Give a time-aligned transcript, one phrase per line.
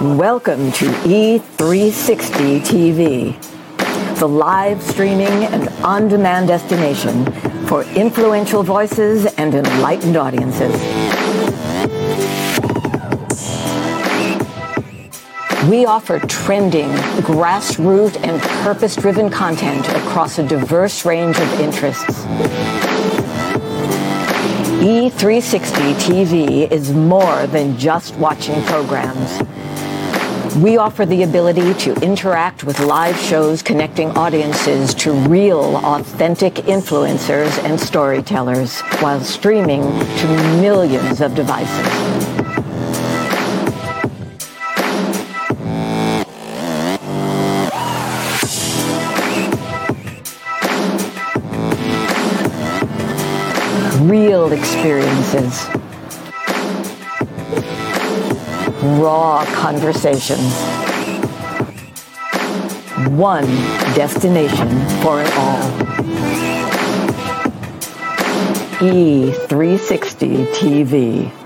[0.00, 7.24] Welcome to E360 TV, the live streaming and on demand destination
[7.66, 10.74] for influential voices and enlightened audiences.
[15.70, 16.88] We offer trending,
[17.22, 22.24] grassroots, and purpose driven content across a diverse range of interests.
[24.84, 29.40] E360 TV is more than just watching programs.
[30.62, 37.58] We offer the ability to interact with live shows connecting audiences to real, authentic influencers
[37.64, 40.26] and storytellers while streaming to
[40.60, 42.24] millions of devices.
[54.08, 55.66] real experiences,
[58.84, 60.52] raw conversations,
[63.10, 63.46] one
[63.94, 64.68] destination
[65.00, 65.70] for it all.
[68.80, 71.43] E360 TV.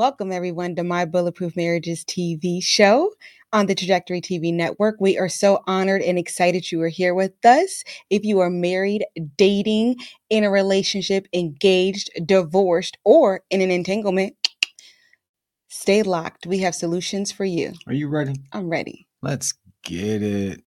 [0.00, 3.12] Welcome, everyone, to My Bulletproof Marriages TV show
[3.52, 4.96] on the Trajectory TV network.
[4.98, 7.84] We are so honored and excited you are here with us.
[8.08, 9.04] If you are married,
[9.36, 9.96] dating,
[10.30, 14.36] in a relationship, engaged, divorced, or in an entanglement,
[15.68, 16.46] stay locked.
[16.46, 17.74] We have solutions for you.
[17.86, 18.36] Are you ready?
[18.54, 19.06] I'm ready.
[19.20, 19.52] Let's
[19.84, 20.62] get it.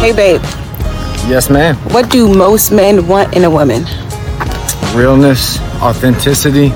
[0.00, 0.65] Hey, babe.
[1.28, 1.74] Yes, ma'am.
[1.90, 3.84] What do most men want in a woman?
[4.94, 6.70] Realness, authenticity,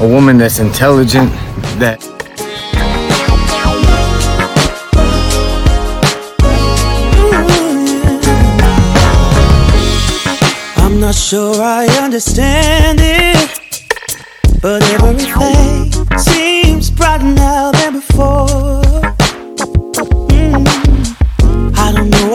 [0.00, 1.30] a woman that's intelligent,
[1.78, 2.02] that
[10.78, 13.60] I'm not sure I understand it,
[14.62, 18.77] but everything seems brighter now than before.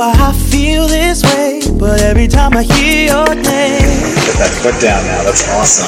[0.03, 4.01] Why I feel this way, but every time I hear your name.
[4.27, 5.23] Put that foot down now.
[5.23, 5.87] That's awesome.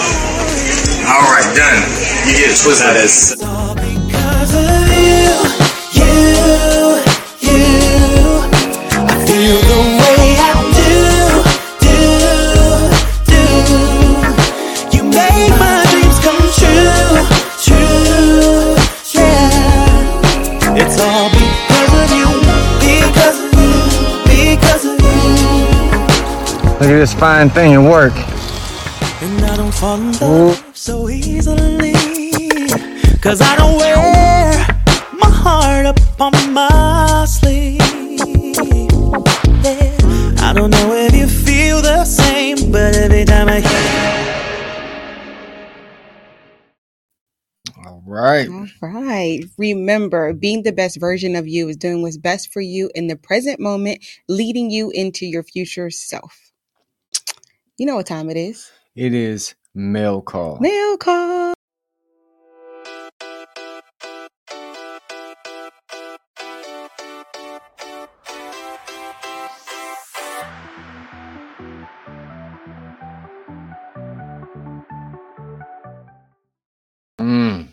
[1.07, 1.81] All right, done.
[2.27, 2.87] You get it twisted.
[2.87, 3.35] That is.
[26.95, 27.01] You.
[27.01, 28.13] look at this fine thing at work.
[29.21, 31.93] And I don't fall in love so easily.
[33.21, 33.97] Cause I don't wear
[35.13, 37.81] my heart up on my sleeve.
[39.63, 39.97] Yeah.
[40.39, 44.05] I don't know if you feel the same, but every time I hear
[47.85, 48.47] All right.
[48.81, 49.43] All right.
[49.57, 53.15] Remember, being the best version of you is doing what's best for you in the
[53.15, 56.44] present moment, leading you into your future self.
[57.77, 58.71] You know what time it is.
[58.95, 60.57] It is mail call.
[60.59, 61.53] Mail call.
[77.19, 77.67] Mm,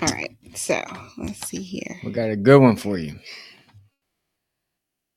[0.00, 0.36] All right.
[0.54, 0.82] So
[1.18, 2.00] let's see here.
[2.04, 3.18] we got a good one for you.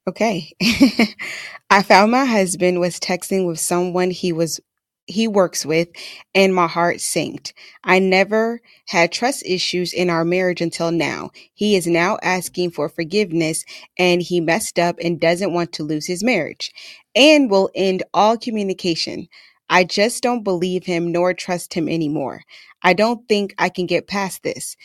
[0.09, 0.53] Okay.
[1.69, 4.59] I found my husband was texting with someone he was
[5.05, 5.89] he works with
[6.35, 7.53] and my heart sank.
[7.83, 11.29] I never had trust issues in our marriage until now.
[11.53, 13.65] He is now asking for forgiveness
[13.99, 16.71] and he messed up and doesn't want to lose his marriage
[17.15, 19.27] and will end all communication.
[19.69, 22.43] I just don't believe him nor trust him anymore.
[22.83, 24.75] I don't think I can get past this.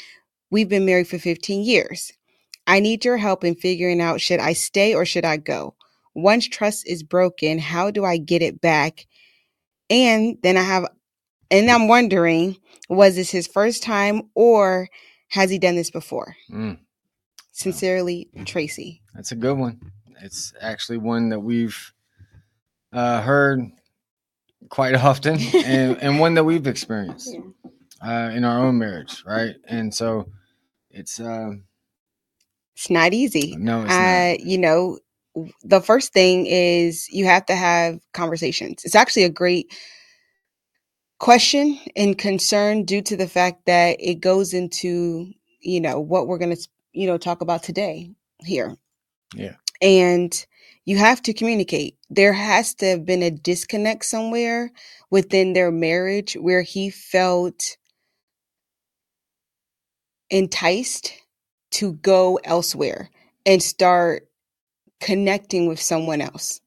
[0.50, 2.12] We've been married for 15 years.
[2.66, 5.74] I need your help in figuring out should I stay or should I go?
[6.14, 9.06] Once trust is broken, how do I get it back
[9.90, 10.86] And then I have,
[11.50, 12.56] and I'm wondering,
[12.88, 14.88] was this his first time or
[15.28, 16.36] has he done this before?
[16.50, 16.78] Mm,
[17.52, 19.02] Sincerely, Tracy.
[19.14, 19.80] that's a good one.
[20.22, 21.92] It's actually one that we've
[22.92, 23.60] uh, heard
[24.70, 27.36] quite often, and, and one that we've experienced
[28.06, 29.56] uh, in our own marriage, right?
[29.68, 30.28] And so
[30.90, 31.52] it's uh,
[32.74, 33.56] It's not easy.
[33.56, 34.98] no, it's uh, you know,
[35.62, 38.84] the first thing is you have to have conversations.
[38.84, 39.72] It's actually a great
[41.18, 46.38] question and concern due to the fact that it goes into, you know, what we're
[46.38, 48.10] going to, you know, talk about today
[48.44, 48.76] here.
[49.34, 49.54] Yeah.
[49.80, 50.46] And
[50.84, 51.96] you have to communicate.
[52.10, 54.70] There has to have been a disconnect somewhere
[55.10, 57.76] within their marriage where he felt
[60.30, 61.12] enticed
[61.74, 63.10] to go elsewhere
[63.46, 64.28] and start
[65.00, 66.60] connecting with someone else.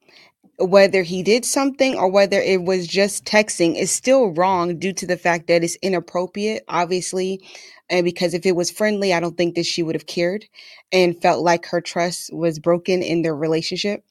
[0.60, 5.08] Whether he did something or whether it was just texting is still wrong due to
[5.08, 7.42] the fact that it's inappropriate, obviously.
[7.90, 10.46] And because if it was friendly, I don't think that she would have cared
[10.92, 14.04] and felt like her trust was broken in their relationship.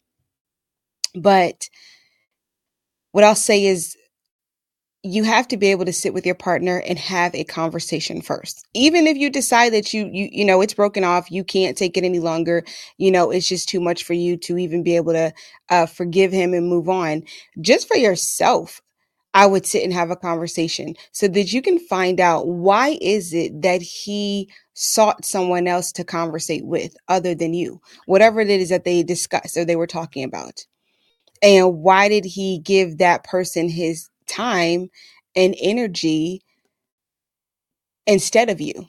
[1.14, 1.68] But
[3.12, 3.96] what I'll say is
[5.06, 8.66] you have to be able to sit with your partner and have a conversation first.
[8.74, 11.96] Even if you decide that you you you know it's broken off you can't take
[11.96, 12.64] it any longer
[12.98, 15.32] you know it's just too much for you to even be able to
[15.70, 17.22] uh, forgive him and move on.
[17.60, 18.82] Just for yourself
[19.34, 23.34] i would sit and have a conversation so that you can find out why is
[23.34, 28.70] it that he sought someone else to conversate with other than you whatever it is
[28.70, 30.66] that they discussed or they were talking about.
[31.42, 34.90] And why did he give that person his time
[35.34, 36.42] and energy
[38.06, 38.88] instead of you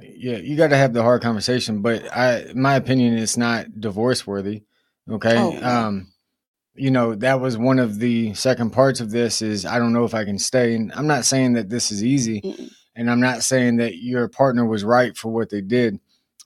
[0.00, 1.82] yeah, you got to have the hard conversation.
[1.82, 4.62] But I, my opinion, is not divorce worthy.
[5.10, 5.36] Okay.
[5.36, 5.62] Oh.
[5.62, 6.12] Um,
[6.74, 10.04] you know, that was one of the second parts of this is I don't know
[10.04, 10.74] if I can stay.
[10.74, 12.40] And I'm not saying that this is easy.
[12.40, 12.70] Mm-mm.
[12.94, 15.98] And I'm not saying that your partner was right for what they did.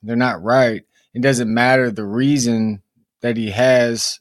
[0.03, 0.83] They're not right.
[1.15, 2.83] It doesn't matter the reason
[3.21, 4.21] that he has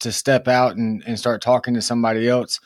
[0.00, 2.58] to step out and, and start talking to somebody else.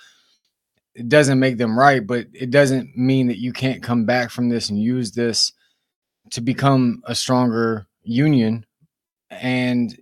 [0.94, 4.48] It doesn't make them right, but it doesn't mean that you can't come back from
[4.48, 5.52] this and use this
[6.30, 8.64] to become a stronger union.
[9.30, 9.96] And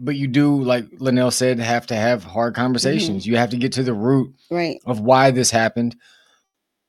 [0.00, 3.22] but you do, like Lanell said, have to have hard conversations.
[3.22, 3.30] Mm-hmm.
[3.30, 5.96] You have to get to the root right of why this happened.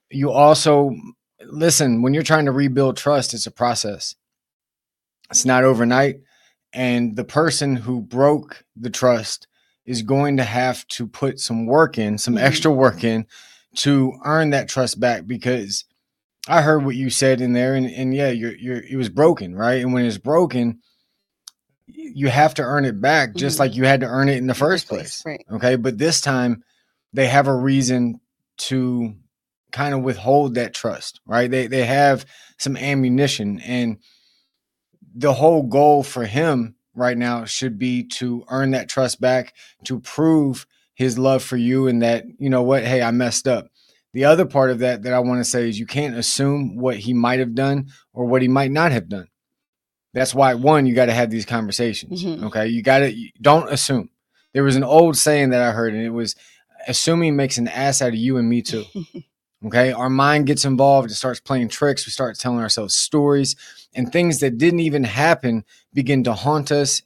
[0.09, 0.95] You also
[1.45, 4.15] listen when you're trying to rebuild trust, it's a process.
[5.30, 6.21] It's not overnight.
[6.74, 9.47] And the person who broke the trust
[9.89, 12.41] is going to have to put some work in, some Mhm.
[12.41, 13.25] extra work in
[13.77, 15.83] to earn that trust back because
[16.47, 19.56] I heard what you said in there and, and yeah, you're you're it was broken,
[19.56, 19.81] right?
[19.81, 20.80] And when it's broken,
[21.88, 23.59] you have to earn it back just Mhm.
[23.62, 25.24] like you had to earn it in the first place.
[25.25, 25.75] right Okay.
[25.75, 26.63] But this time
[27.13, 28.19] they have a reason
[28.69, 29.15] to
[29.71, 31.50] kind of withhold that trust, right?
[31.50, 32.25] They they have
[32.59, 33.97] some ammunition and
[35.15, 39.53] the whole goal for him right now should be to earn that trust back,
[39.86, 40.65] to prove
[40.95, 43.68] his love for you and that, you know what, hey, I messed up.
[44.13, 46.97] The other part of that that I want to say is you can't assume what
[46.97, 49.27] he might have done or what he might not have done.
[50.13, 52.24] That's why one, you got to have these conversations.
[52.25, 52.44] Mhm.
[52.45, 52.68] Okay.
[52.68, 54.09] You got to don't assume.
[54.53, 56.36] There was an old saying that I heard, and it was
[56.88, 58.86] assuming makes an ass out of you and me too.
[59.65, 59.91] Okay.
[59.91, 61.12] Our mind gets involved.
[61.12, 62.05] It starts playing tricks.
[62.05, 63.58] We start telling ourselves stories
[63.93, 67.01] and things that didn't even happen begin to haunt us.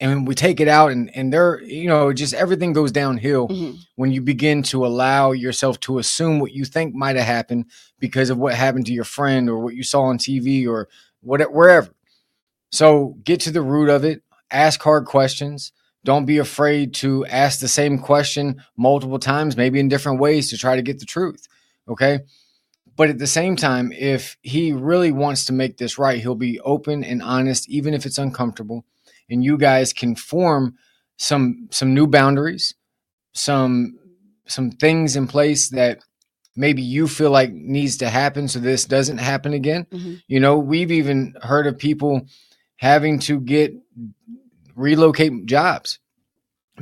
[0.00, 3.78] And we take it out and, and there, you know, just everything goes downhill Mhm.
[3.94, 7.66] when you begin to allow yourself to assume what you think might have happened
[8.00, 10.88] because of what happened to your friend or what you saw on TV or
[11.20, 11.88] whatever, wherever.
[12.72, 14.22] So get to the root of it.
[14.50, 15.72] Ask hard questions.
[16.04, 20.58] Don't be afraid to ask the same question multiple times, maybe in different ways to
[20.58, 21.46] try to get the truth.
[21.88, 22.20] Okay.
[22.96, 26.60] But at the same time, if he really wants to make this right, he'll be
[26.60, 28.84] open and honest, even if it's uncomfortable.
[29.30, 30.76] And you guys can form
[31.16, 32.74] some some new boundaries,
[33.32, 33.98] some
[34.46, 36.00] some things in place that
[36.54, 39.86] maybe you feel like needs to happen so this doesn't happen again.
[39.90, 40.22] Mhm.
[40.26, 42.26] You know, we've even heard of people
[42.76, 43.72] having to get
[44.74, 45.98] relocate jobs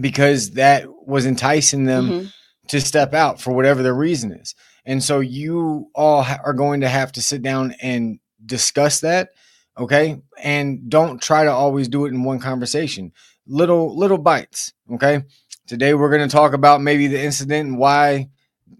[0.00, 2.32] because that was enticing them Mhm.
[2.68, 4.54] to step out for whatever the reason is.
[4.84, 9.30] And so you all are going to have to sit down and discuss that,
[9.76, 10.20] okay?
[10.42, 13.12] And don't try to always do it in one conversation.
[13.46, 15.24] Little little bites, okay?
[15.66, 18.28] Today we're going to talk about maybe the incident and why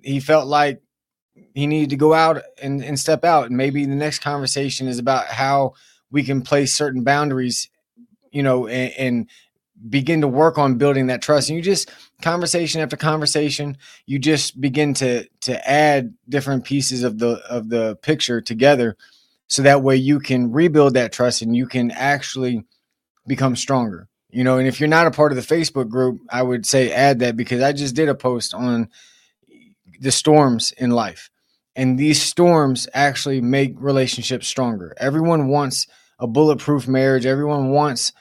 [0.03, 0.83] he felt like
[1.55, 3.47] he needed to go out and, and step out.
[3.47, 5.75] And maybe the next conversation is about how
[6.11, 7.69] we can place certain boundaries,
[8.31, 9.31] you know, and, and
[9.89, 11.91] begin to work on building that trust and you just
[12.23, 17.97] conversation after conversation you just begin to to add different pieces of the of the
[17.97, 18.97] picture together
[19.49, 22.65] so that way you can rebuild that trust and you can actually
[23.27, 24.59] become stronger you know?
[24.59, 27.37] And if you're not a part of the facebook group i would say add that
[27.37, 28.89] because i just did a post on
[30.01, 31.31] the storms in life
[31.77, 34.95] and these storms actually make relationships stronger.
[34.99, 35.87] Everyone wants
[36.19, 37.27] a bulletproof marriage.
[37.27, 38.13] Everyone wants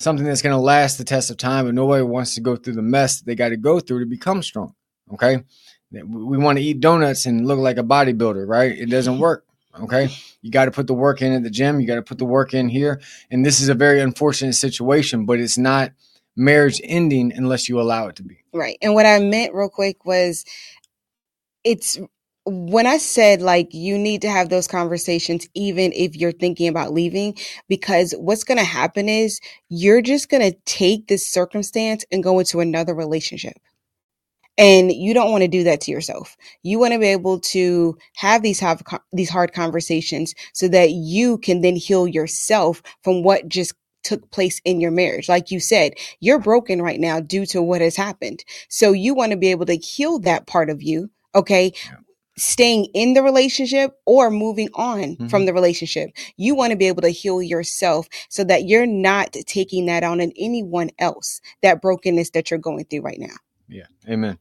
[0.00, 2.74] something that's going to last the test of time, but nobody wants to go through
[2.74, 4.74] the mess that they got to go through to become strong.
[5.12, 5.42] Okay.
[5.90, 8.72] We want to eat donuts and look like a bodybuilder, right?
[8.72, 9.22] It doesn't mm-hmm.
[9.22, 9.44] work.
[9.80, 10.08] Okay.
[10.42, 11.80] You got to put the work in at the gym.
[11.80, 13.00] You got to put the work in here.
[13.30, 15.92] And this is a very unfortunate situation, but it's not
[16.36, 18.38] marriage ending unless you allow it to be.
[18.52, 18.78] Right.
[18.82, 20.44] And what I meant real quick was
[21.64, 21.98] it's
[22.48, 26.92] when I said like you need to have those conversations, even if you're thinking about
[26.92, 27.36] leaving,
[27.68, 32.38] because what's going to happen is you're just going to take this circumstance and go
[32.38, 33.54] into another relationship.
[34.58, 36.36] And you don't want to do that to yourself.
[36.64, 41.38] You want to be able to have these have these hard conversations so that you
[41.38, 45.28] can then heal yourself from what just took place in your marriage.
[45.28, 48.44] Like you said, you're broken right now due to what has happened.
[48.68, 51.96] So you want to be able to heal that part of you okay yeah
[52.38, 55.26] staying in the relationship or moving on mm-hmm.
[55.28, 56.10] from the relationship.
[56.36, 60.20] You want to be able to heal yourself so that you're not taking that on
[60.20, 63.36] in anyone else, that brokenness that you're going through right now.
[63.68, 63.86] Yeah.
[64.08, 64.38] Amen.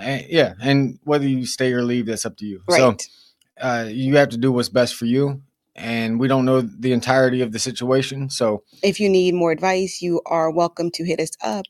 [0.00, 0.54] yeah.
[0.60, 2.62] And whether you stay or leave, that's up to you.
[2.68, 2.78] Right.
[2.78, 2.96] So
[3.60, 5.42] uh, you have to do what's best for you
[5.78, 8.30] and we don't know the entirety of the situation.
[8.30, 11.66] So, if you need more advice, you are welcome to hit us up.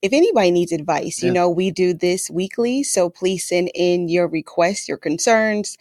[0.00, 2.84] If anybody needs advice, you know, we do this weekly.
[2.84, 5.76] So, please send in your requests, your concerns,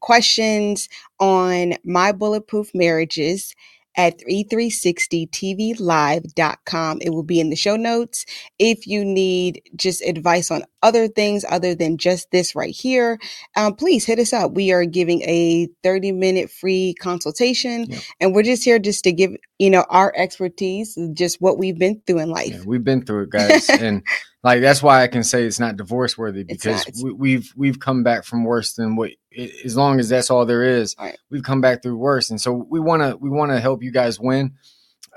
[0.00, 3.54] questions on my bulletproof marriages
[3.98, 6.98] at 360tvlive.com.
[7.02, 8.24] It will be in the show notes.
[8.58, 13.18] If you need just advice on other things other than just this right here,
[13.56, 14.52] um, please hit us up.
[14.52, 18.00] We are giving a 30 minute free consultation yep.
[18.20, 22.00] and we're just here just to give, you know, our expertise, just what we've been
[22.06, 22.52] through in life.
[22.52, 23.68] Yeah, we've been through it, guys.
[23.80, 24.04] and
[24.44, 28.04] like, that's why I can say it's not divorce worthy because we, we've, we've come
[28.04, 31.16] back from worse than what as long as that's all there is, right.
[31.30, 32.30] we've come back through worse.
[32.30, 34.54] And so we want to we want to help you guys win.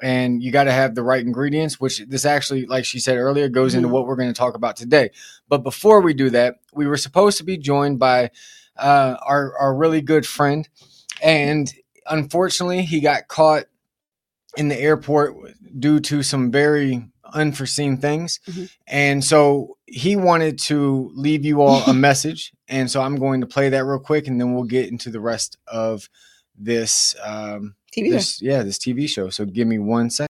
[0.01, 3.49] And you got to have the right ingredients, which this actually, like she said earlier,
[3.49, 3.79] goes mm-hmm.
[3.79, 5.11] into what we're going to talk about today.
[5.47, 8.31] But before we do that, we were supposed to be joined by
[8.77, 10.67] uh, our our really good friend,
[11.21, 11.71] and
[12.07, 13.65] unfortunately, he got caught
[14.57, 15.35] in the airport
[15.77, 18.39] due to some very unforeseen things.
[18.47, 18.65] Mm-hmm.
[18.88, 22.51] And so he wanted to leave you all a message.
[22.67, 25.19] And so I'm going to play that real quick and then we'll get into the
[25.19, 26.09] rest of
[26.57, 28.45] this um TV this, show.
[28.45, 29.29] Yeah, this TV show.
[29.29, 30.27] So give me one second.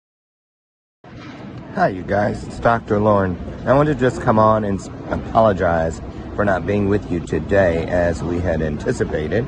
[1.75, 2.43] Hi, you guys.
[2.45, 2.99] It's Dr.
[2.99, 3.37] Lauren.
[3.65, 6.01] I want to just come on and apologize
[6.35, 9.45] for not being with you today as we had anticipated.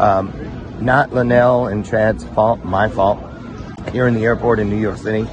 [0.00, 0.32] Um,
[0.80, 3.20] not Lanell and Chad's fault, my fault.
[3.92, 5.28] Here in the airport in New York City,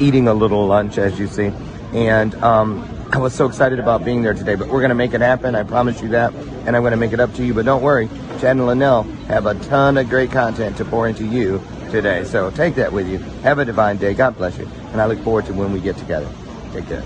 [0.00, 1.52] eating a little lunch, as you see.
[1.92, 5.14] And um, I was so excited about being there today, but we're going to make
[5.14, 5.54] it happen.
[5.54, 6.32] I promise you that.
[6.64, 7.54] And I'm going to make it up to you.
[7.54, 8.08] But don't worry,
[8.40, 12.24] Chad and Lanell have a ton of great content to pour into you today.
[12.24, 13.18] So take that with you.
[13.42, 14.14] Have a divine day.
[14.14, 14.68] God bless you.
[14.92, 16.28] And I look forward to when we get together.
[16.72, 17.02] Take care.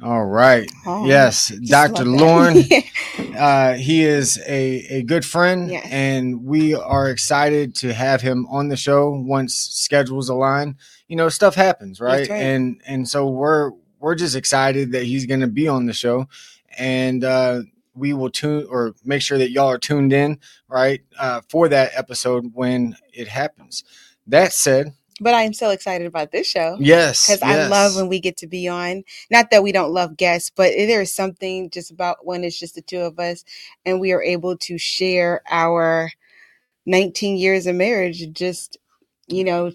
[0.00, 0.70] All right.
[0.86, 2.04] Oh, yes, Dr.
[2.04, 2.58] Lauren.
[3.36, 5.84] uh, he is a, a good friend, yes.
[5.90, 10.76] and we are excited to have him on the show once schedules align
[11.08, 12.28] you know, stuff happens, right?
[12.30, 16.28] And and so we're we're just excited that he's going to be on the show,
[16.78, 17.62] and uh,
[17.94, 20.38] we will tune or make sure that y'all are tuned in,
[20.68, 23.84] right, uh, for that episode when it happens.
[24.26, 26.76] That said, but I am so excited about this show.
[26.78, 27.26] Yes.
[27.26, 27.66] Because yes.
[27.66, 29.02] I love when we get to be on.
[29.30, 32.76] Not that we don't love guests, but there is something just about when it's just
[32.76, 33.44] the two of us
[33.84, 36.10] and we are able to share our
[36.86, 38.78] 19 years of marriage, just,
[39.26, 39.72] you know,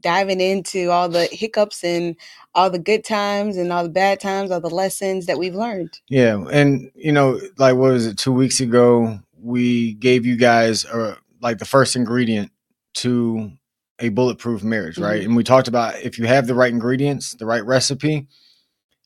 [0.00, 2.16] diving into all the hiccups and
[2.54, 6.00] all the good times and all the bad times, all the lessons that we've learned.
[6.08, 8.18] Yeah, and you know, like what was it?
[8.18, 12.50] Two weeks ago, we gave you guys uh, like the first ingredient
[12.94, 13.52] to
[13.98, 15.20] a bulletproof marriage, right?
[15.20, 15.26] Mm-hmm.
[15.26, 18.26] And we talked about if you have the right ingredients, the right recipe,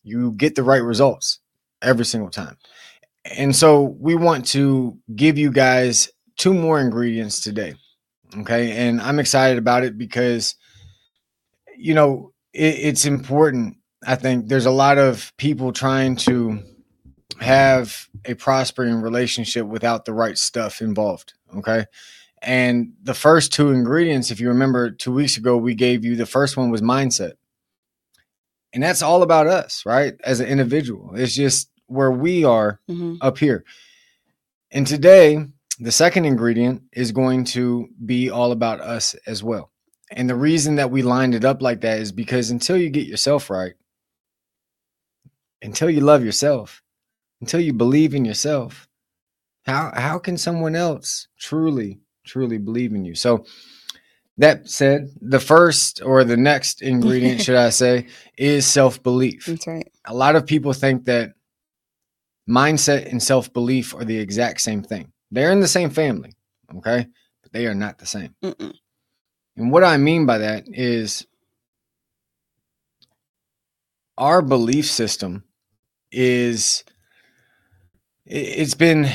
[0.02, 1.40] you get the right results
[1.82, 2.56] every single time.
[3.25, 7.75] And so we want to give you guys two more ingredients today.
[8.38, 8.72] Okay.
[8.72, 10.54] And I'm excited about it because
[11.80, 13.76] you know, it, it's important.
[14.06, 16.62] I think there's a lot of people trying to
[17.40, 21.34] have a prospering relationship without the right stuff involved.
[21.56, 21.87] Okay.
[22.42, 26.26] And the first two ingredients, if you remember two weeks ago, we gave you the
[26.26, 27.32] first one was mindset.
[28.72, 30.14] And that's all about us, right?
[30.25, 31.14] As an individual.
[31.14, 33.18] It's just where we are Mhm.
[33.20, 33.64] up here.
[34.70, 35.44] And today,
[35.80, 39.70] the second ingredient is going to be all about us as well.
[40.11, 43.07] And the reason that we lined it up like that is because until you get
[43.07, 43.75] yourself right,
[45.62, 46.83] until you love yourself,
[47.40, 48.88] until you believe in yourself,
[49.67, 53.14] how how can someone else truly truly believe in you?
[53.14, 53.45] So
[54.38, 58.07] that said, the first or the next ingredient, should I say,
[58.38, 59.87] is self-belief That's right.
[60.07, 61.35] a lot of people think that
[62.49, 65.12] mindset and self belief are the exact same thing.
[65.31, 66.33] They're in the same family,
[66.76, 67.07] okay?
[67.43, 68.35] But they are not the same.
[68.43, 68.75] Mm-mm.
[69.61, 71.26] And what I mean by that is
[74.17, 75.45] our belief system
[76.11, 76.83] is
[78.25, 79.07] it- it's been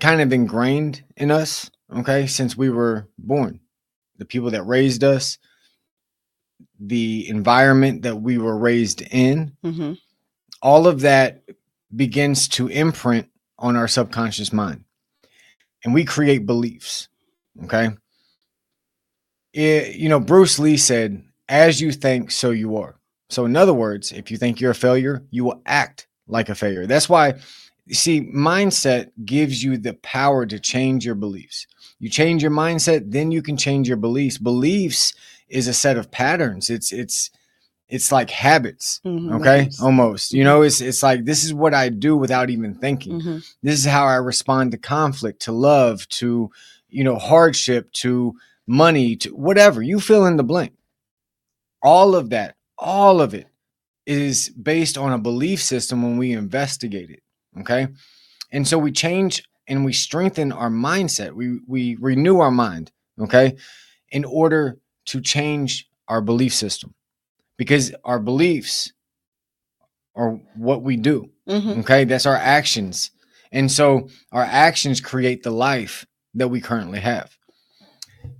[0.00, 3.60] kind of ingrained in us, okay, since we were born.
[4.18, 5.38] The people that raised us,
[6.80, 9.94] the environment that we were raised in, hmm
[10.60, 11.42] all of that
[11.94, 13.28] begins to imprint
[13.58, 14.82] on our subconscious mind.
[15.84, 17.08] And we create beliefs
[17.64, 17.90] okay
[19.54, 22.96] it, you know bruce lee said as you think so you are.
[23.30, 26.54] So in other words if you think you're a failure you will act like a
[26.54, 26.86] failure.
[26.86, 27.34] That's why
[27.86, 31.66] you see mindset gives you the power to change your beliefs.
[32.00, 34.38] You change your mindset then you can change your beliefs.
[34.38, 35.14] Beliefs
[35.48, 36.68] is a set of patterns.
[36.70, 37.30] It's it's
[37.88, 39.38] it's like habits Mhm.
[39.40, 39.68] okay?
[39.82, 40.32] Almost.
[40.32, 43.20] You know it's it's like this is what i do without even thinking.
[43.20, 46.50] Hmm this is how i respond to conflict to love to
[46.88, 48.34] you know hardship to
[48.66, 50.72] money to whatever you fill in the blank.
[51.82, 53.46] All of that all of it
[54.06, 57.22] is based on a belief system when we investigate it
[57.60, 57.88] okay?
[58.52, 61.32] And so we change and we strengthen our mindset.
[61.32, 63.56] We we renew our mind okay
[64.10, 66.94] in order to change our belief system.
[67.56, 68.92] Because our beliefs
[70.16, 73.10] are what we do hmm Okay, that's our actions.
[73.52, 77.36] And so our actions create the life that we currently have.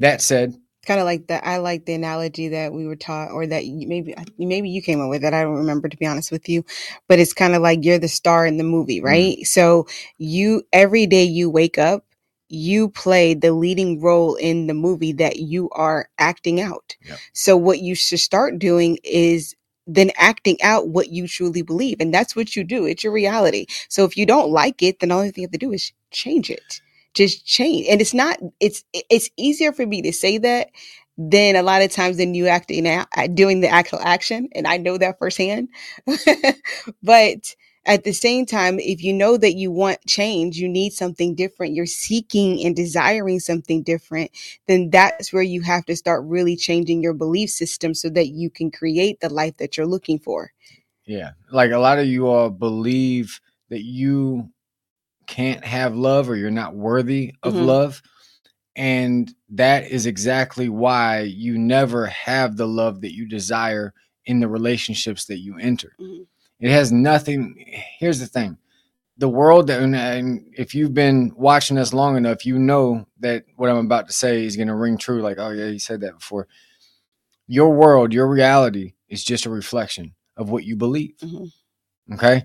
[0.01, 0.55] That said,
[0.87, 1.47] Kind of like that.
[1.47, 5.01] I like the analogy that we were taught, or that you, maybe maybe you came
[5.01, 5.33] up with it.
[5.33, 6.63] I don't remember to be honest with you,
[7.09, 9.07] but it's kind of like you're the star in the movie, Mm-hmm.
[9.07, 9.47] right?
[9.47, 9.87] So
[10.19, 12.05] you every day you wake up,
[12.51, 16.97] you play the leading role in the movie that you are acting out.
[17.07, 17.19] Yep.
[17.33, 19.55] So what you should start doing is
[19.87, 22.85] then acting out what you truly believe, and that's what you do.
[22.85, 23.67] It's your reality.
[23.89, 26.81] So if you don't like it, then all you have to do is change it
[27.15, 30.69] just change and it's not it's it's easier for me to say that
[31.17, 34.77] than a lot of times than you acting out doing the actual action and i
[34.77, 35.69] know that firsthand.
[37.03, 37.55] But
[37.87, 41.75] at the same time if you know that you want change you need something different
[41.75, 44.31] you're seeking and desiring something different
[44.67, 48.49] then that's where you have to start really changing your belief system so that you
[48.51, 50.51] can create the life that you're looking for.
[51.05, 54.51] Yeah, like a lot of you all believe that you
[55.27, 57.67] can't have love or you're not worthy of Mhm.
[57.67, 58.03] love.
[58.77, 63.95] And that is exactly why you never have the love that you desire
[64.27, 65.93] in the relationships that you enter.
[66.01, 66.27] Mhm.
[66.61, 67.57] It has nothing.
[67.99, 68.59] Here's the thing
[69.17, 73.71] the world, and, and if you've been watching us long enough, you know that what
[73.71, 75.23] I'm about to say is going to ring true.
[75.23, 76.49] Like, oh, yeah, you said that before.
[77.47, 81.17] Your world, your reality is just a reflection of what you believe.
[81.23, 81.53] Mhm.
[82.15, 82.45] Okay.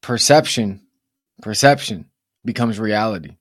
[0.00, 0.85] Perception,
[1.42, 2.06] perception
[2.44, 3.36] becomes reality.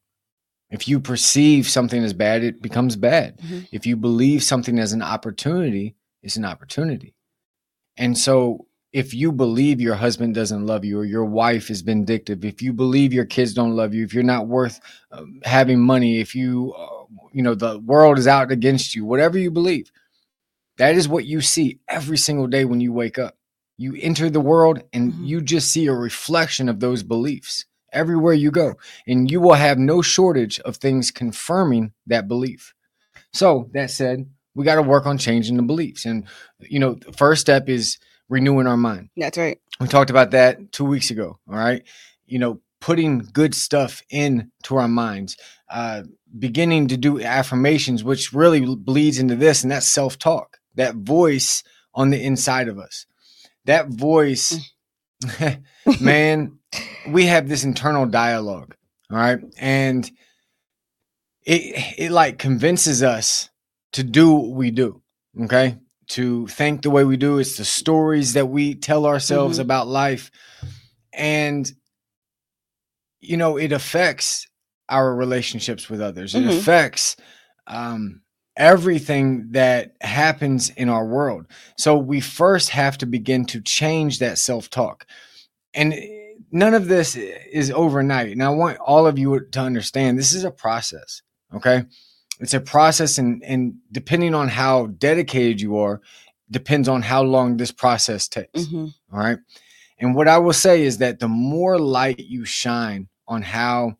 [0.70, 3.38] If you perceive something as bad, it becomes bad.
[3.40, 3.68] Mhm.
[3.72, 7.14] If you believe something as an opportunity, it's an opportunity.
[7.98, 12.46] And so, if you believe your husband doesn't love you or your wife is vindictive,
[12.46, 14.80] if you believe your kids don't love you, if you're not worth
[15.12, 17.04] um, having money, if you, uh,
[17.34, 19.92] you know, the world is out against you, whatever you believe,
[20.78, 23.38] that is what you see every single day when you wake up.
[23.78, 25.28] You enter the world and Mhm.
[25.28, 28.76] you just see a reflection of those beliefs everywhere you go.
[29.08, 32.74] And you will have no shortage of things confirming that belief.
[33.34, 36.06] So, that said, we got to work on changing the beliefs.
[36.06, 36.26] And,
[36.60, 37.98] you know, the first step is
[38.30, 39.10] renewing our mind.
[39.18, 41.40] that's right We talked about that two weeks ago.
[41.50, 41.84] All right.
[42.26, 45.38] You know, putting good stuff into our minds,
[45.70, 46.04] uh,
[46.38, 51.64] beginning to do affirmations, which really bleeds into this, and that's self talk, that voice
[51.94, 53.06] on the inside of us.
[53.66, 54.74] That voice,
[56.00, 56.60] man,
[57.08, 58.76] we have this internal dialogue.
[59.12, 59.40] All right.
[59.58, 60.10] And
[61.44, 63.50] it, it like convinces us
[63.94, 65.02] to do what we do.
[65.44, 67.40] Okay to think the way we do.
[67.40, 69.62] It's the stories that we tell ourselves Mhm.
[69.64, 70.30] about life.
[71.14, 71.72] And,
[73.22, 74.48] you know, it affects
[74.88, 76.36] our relationships with others.
[76.36, 76.60] It Mhm.
[76.60, 77.16] affects
[77.68, 78.22] um,
[78.58, 81.46] everything that happens in our world.
[81.78, 85.06] So we first have to begin to change that self talk.
[85.74, 85.94] And
[86.52, 88.32] none of this is overnight.
[88.32, 91.22] And I want all of you to understand this is a process.
[91.54, 91.84] Okay.
[92.40, 96.02] It's a process, and, and depending on how dedicated you are,
[96.52, 98.66] depends on how long this process takes.
[98.66, 98.94] Mhm.
[99.12, 99.38] All right.
[100.00, 103.98] And what I will say is that the more light you shine on how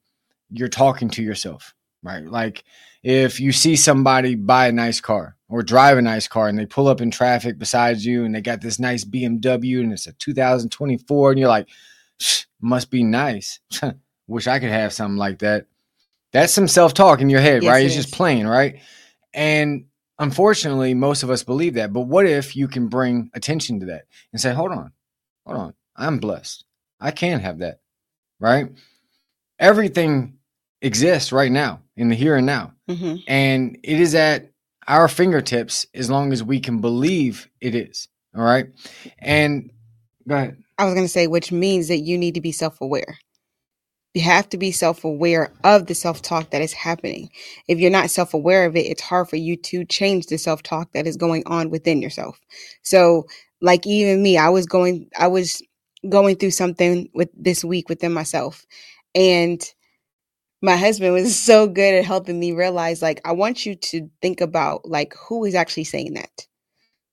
[0.50, 2.26] you're talking to yourself, right?
[2.26, 2.64] Like
[3.06, 6.66] if you see somebody buy a nice car or drive a nice car and they
[6.66, 10.14] pull up in traffic beside you and they got this nice BMW and it's a
[10.14, 11.70] 2024 and you're like,
[12.20, 13.60] "Psh, must be nice.
[14.28, 15.68] Wish I could have something like that.
[16.34, 17.84] That's some self talk in your head, Yes, right?
[17.84, 18.16] it It's just is.
[18.16, 18.80] plain, right?
[19.36, 19.86] And
[20.18, 21.94] unfortunately, most of us believe that.
[21.94, 24.92] But what if you can bring attention to that and say, hold on,
[25.46, 26.66] hold on, I'm blessed.
[27.00, 27.82] I can have that,
[28.40, 28.70] right?
[29.60, 30.40] Everything
[30.82, 32.74] exists right now in the here and now.
[32.90, 33.24] Mhm.
[33.28, 34.50] And it is at
[34.88, 38.08] our fingertips as long as we can believe it is.
[38.36, 38.68] All right.
[39.20, 39.72] And
[40.28, 40.58] go ahead.
[40.78, 43.18] I was going to say, which means that you need to be self aware.
[44.14, 47.30] You have to be self aware of the self talk that is happening.
[47.68, 50.64] If you're not self aware of it, it's hard for you to change the self
[50.64, 52.40] talk that is going on within yourself.
[52.82, 53.26] So,
[53.62, 55.62] like even me, I was going, I was
[56.10, 58.66] going through something with this week within myself,
[59.14, 59.62] and
[60.66, 64.42] my husband was so good at helping me realize, like, I want you to think
[64.42, 66.48] about like who is actually saying that,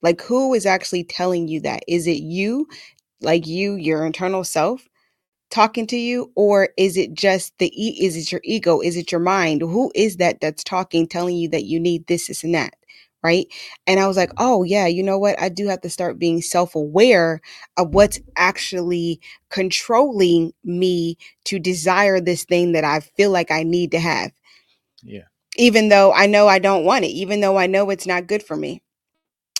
[0.02, 1.84] like who is actually telling you that.
[1.88, 2.66] Is it you?
[3.22, 4.88] like you your internal self
[5.50, 9.12] talking to you or is it just the e- is it your ego is it
[9.12, 12.54] your mind who is that that's talking telling you that you need this this and
[12.54, 12.74] that
[13.22, 13.46] right?
[13.86, 15.40] And i was like oh yeah you know what?
[15.40, 17.40] I do have to start being self-aware
[17.76, 23.92] of what's actually controlling me to desire this thing that i feel like i need
[23.92, 24.32] to have.
[25.02, 25.22] Yeah.
[25.56, 28.42] even though i know i don't want it even though i know it's not good
[28.42, 28.82] for me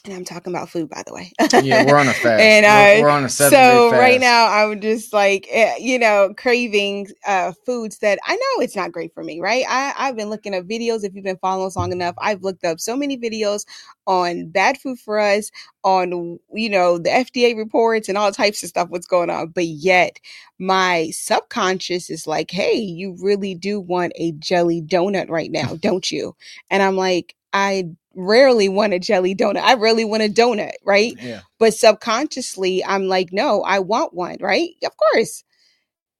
[0.04, 1.30] and i'm talking about food by the way
[1.64, 2.24] Yeah, we're on a fast.
[2.26, 4.00] And, we're, uh, we're on a seven so day fast.
[4.00, 8.74] right now i'm just like eh, you know craving uh foods that i know it's
[8.74, 11.66] not great for me right i i've been looking at videos if you've been following
[11.66, 13.64] us long enough i've looked up so many videos
[14.06, 15.50] on bad food for us
[15.84, 19.66] on you know the fda reports and all types of stuff what's going on but
[19.66, 20.18] yet
[20.58, 26.10] my subconscious is like hey you really do want a jelly donut right now don't
[26.10, 26.34] you
[26.70, 27.84] and i'm like i
[28.14, 29.62] rarely want a jelly donut.
[29.62, 31.14] I rarely want a donut right?
[31.20, 31.40] Yeah.
[31.58, 34.70] but subconsciously i'm like no i want one right?
[34.84, 35.44] Of course.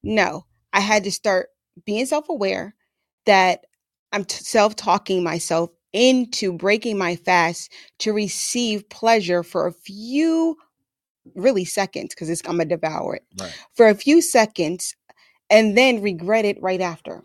[0.03, 0.47] No.
[0.73, 1.49] I had to start
[1.87, 2.75] being self-aware
[3.27, 3.61] that
[4.13, 10.57] i'm t- self-talking myself into breaking my fast to receive pleasure for a few
[11.35, 13.55] really seconds because i'm gonna devour it Right.
[13.75, 14.95] for a few seconds
[15.51, 17.23] and then regret it right after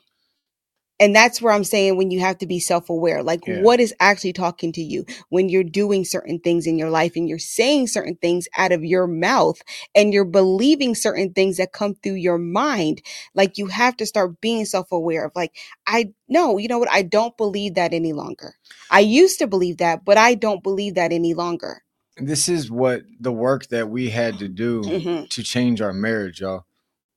[0.99, 3.61] and that's where i'm saying when you have to be self-aware like Yeah.
[3.61, 7.29] what is actually talking to you when you're doing certain things in your life and
[7.29, 9.61] you're saying certain things out of your mouth
[9.95, 13.01] and you're believing certain things that come through your mind
[13.35, 15.55] like you have to start being self-aware of like
[15.87, 18.55] i no you know what i don't believe that any longer
[18.91, 21.83] i used to believe that but i don't believe that any longer
[22.17, 25.29] This is what the work that we had to do Mhm.
[25.29, 26.65] to change our marriage, y'all.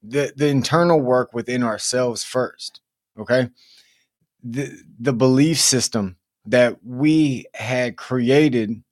[0.03, 2.81] The the internal work within ourselves first.
[3.21, 3.49] Okay.
[4.43, 8.83] The the belief system that we had created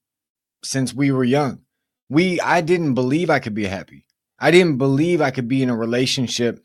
[0.63, 1.61] since we were young.
[2.09, 4.07] We I didn't believe I could be happy.
[4.39, 6.65] I didn't believe I could be in a relationship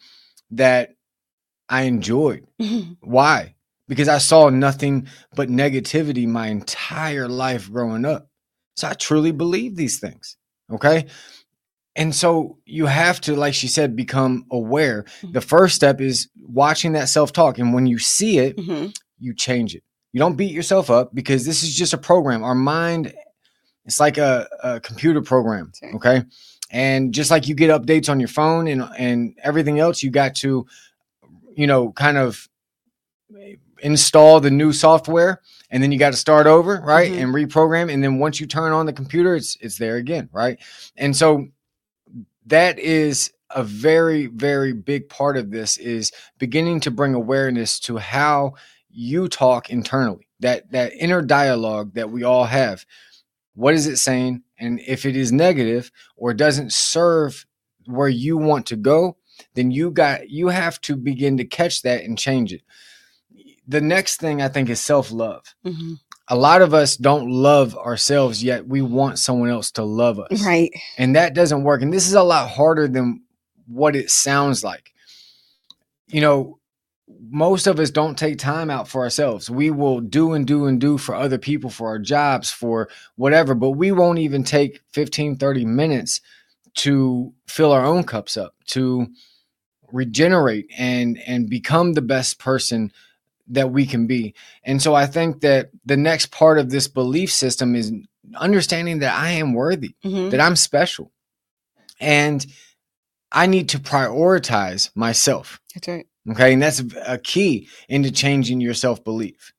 [0.51, 0.95] that
[1.69, 2.45] I enjoyed.
[3.01, 3.55] Why?
[3.87, 8.27] Because I saw nothing but negativity my entire life growing up.
[8.75, 10.37] So I truly believe these things.
[10.71, 11.07] Okay.
[11.95, 15.05] And so you have to, like she said, become aware.
[15.31, 17.59] The first step is watching that self talk.
[17.59, 18.95] And when you see it, Mhm.
[19.19, 19.83] you change it.
[20.11, 22.43] You don't beat yourself up because this is just a program.
[22.43, 23.13] Our mind,
[23.85, 25.71] it's like a, a computer program.
[25.79, 25.95] Sure.
[25.95, 26.23] Okay.
[26.71, 30.33] And just like you get updates on your phone and, and everything else, you got
[30.37, 30.65] to,
[31.55, 32.47] you know, kind of
[33.81, 37.21] install the new software and then you got to start over right Mhm.
[37.23, 40.59] and reprogram and then once you turn on the computer it's it's there again right
[40.95, 41.47] and so
[42.47, 47.97] that is a very very big part of this is beginning to bring awareness to
[47.97, 48.53] how
[48.89, 52.85] you talk internally that that inner dialogue that we all have.
[53.55, 54.43] What is it saying?
[54.57, 57.45] And if it is negative or doesn't serve
[57.85, 59.17] where you want to go
[59.55, 62.61] then you got you have to begin to catch that and change it.
[63.67, 65.43] The next thing i think is self-love.
[65.65, 65.99] Mhm.
[66.27, 70.43] A lot of us don't love ourselves yet we want someone else to love us.
[70.45, 70.71] Right.
[70.97, 71.81] And that doesn't work.
[71.81, 73.23] And this is a lot harder than
[73.67, 74.93] what it sounds like.
[76.07, 76.59] You know
[77.29, 79.49] most of us don't take time out for ourselves.
[79.49, 83.55] We will do and do and do for other people, for our jobs, for whatever,
[83.55, 86.21] but we won't even take 15, 30 minutes
[86.75, 89.07] to fill our own cups up, to
[89.91, 92.91] regenerate and and become the best person
[93.47, 94.33] that we can be.
[94.63, 97.91] And so I think that the next part of this belief system is
[98.35, 100.31] understanding that I am worthy, Mhm.
[100.31, 101.11] that I'm special.
[101.99, 102.45] And
[103.31, 105.59] I need to prioritize myself.
[105.75, 106.07] That's right.
[106.31, 106.53] Okay.
[106.53, 109.53] And that's a key into changing your self belief.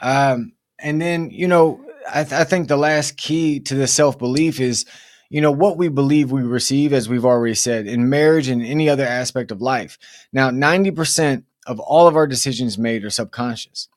[0.00, 4.18] Um, and then, you know, I, th- I think the last key to the self
[4.18, 4.84] belief is,
[5.30, 8.88] you know, what we believe we receive, as we've already said, in marriage and any
[8.90, 9.96] other aspect of life.
[10.32, 13.88] Now, 90% of all of our decisions made are subconscious.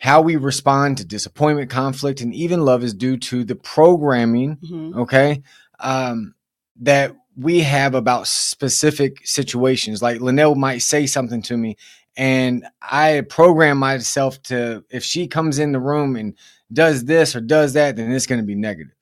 [0.00, 4.96] How we respond to disappointment, conflict, and even love is due to the programming Mhm.
[4.96, 5.42] okay
[5.80, 6.34] um
[6.80, 11.76] that we have about specific situations like lanell might say something to me
[12.16, 16.34] and i program myself to if she comes in the room and
[16.72, 18.93] does this or does that then it's going to be negative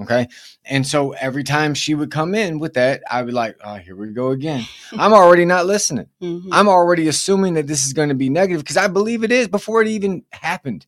[0.00, 0.26] okay
[0.66, 3.74] and so every time she would come in with that i would be like oh
[3.74, 6.48] here we go again i'm already not listening Mhm.
[6.52, 9.48] I'm already assuming that this is going to be negative because I believe it is
[9.48, 10.84] before it even happened.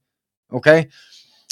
[0.52, 0.88] Okay.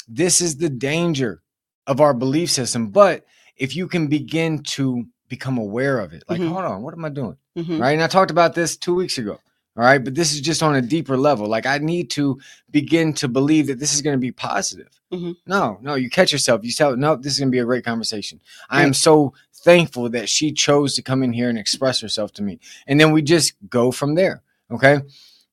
[0.07, 1.41] This is the danger
[1.87, 2.89] of our belief system.
[2.89, 3.25] But
[3.57, 6.49] if you can begin to become aware of it, like, Mhm.
[6.49, 7.37] hold on, what am I doing?
[7.57, 7.79] Mhm.
[7.79, 7.91] Right.
[7.93, 9.39] And I talked about this two weeks ago.
[9.77, 10.03] All right.
[10.03, 11.47] But this is just on a deeper level.
[11.47, 12.37] Like, I need to
[12.69, 15.00] begin to believe that this is going to be positive.
[15.11, 15.35] Mhm.
[15.45, 16.63] No, no, you catch yourself.
[16.63, 18.39] You tell, no, this is going to be a great conversation.
[18.69, 22.43] I am so thankful that she chose to come in here and express herself to
[22.43, 22.59] me.
[22.87, 24.41] And then we just go from there.
[24.71, 25.01] Okay.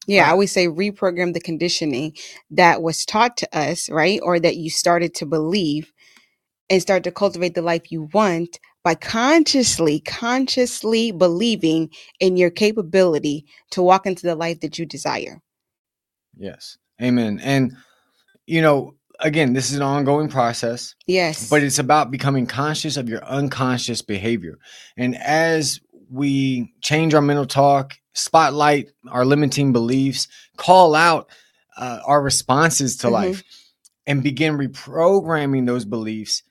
[0.06, 0.32] Yeah, I Right.
[0.32, 2.16] always say reprogram the conditioning
[2.50, 4.20] that was taught to us, right?
[4.22, 5.92] Or that you started to believe
[6.70, 11.90] and start to cultivate the life you want by consciously, consciously believing
[12.20, 15.42] in your capability to walk into the life that you desire.
[16.38, 16.78] Yes.
[17.02, 17.40] Amen.
[17.42, 17.76] And,
[18.46, 21.48] you know, again, this is an ongoing process, Yes.
[21.48, 24.58] but it's about becoming conscious of your unconscious behavior.
[24.96, 31.28] And as we change our mental talk, spotlight our limiting beliefs, call out
[31.76, 33.12] uh, our responses to Mhm.
[33.12, 33.42] life,
[34.06, 36.42] and begin reprogramming those beliefs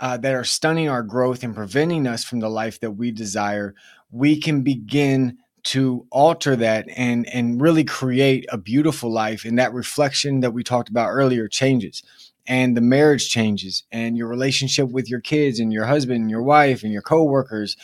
[0.00, 3.72] uh, that are stunning our growth and preventing us from the life that we desire,
[4.10, 9.44] we can begin to alter that and and really create a beautiful life.
[9.44, 12.02] And that reflection that we talked about earlier changes,
[12.46, 16.42] and the marriage changes, and your relationship with your kids and your husband and your
[16.42, 17.76] wife and your coworkers.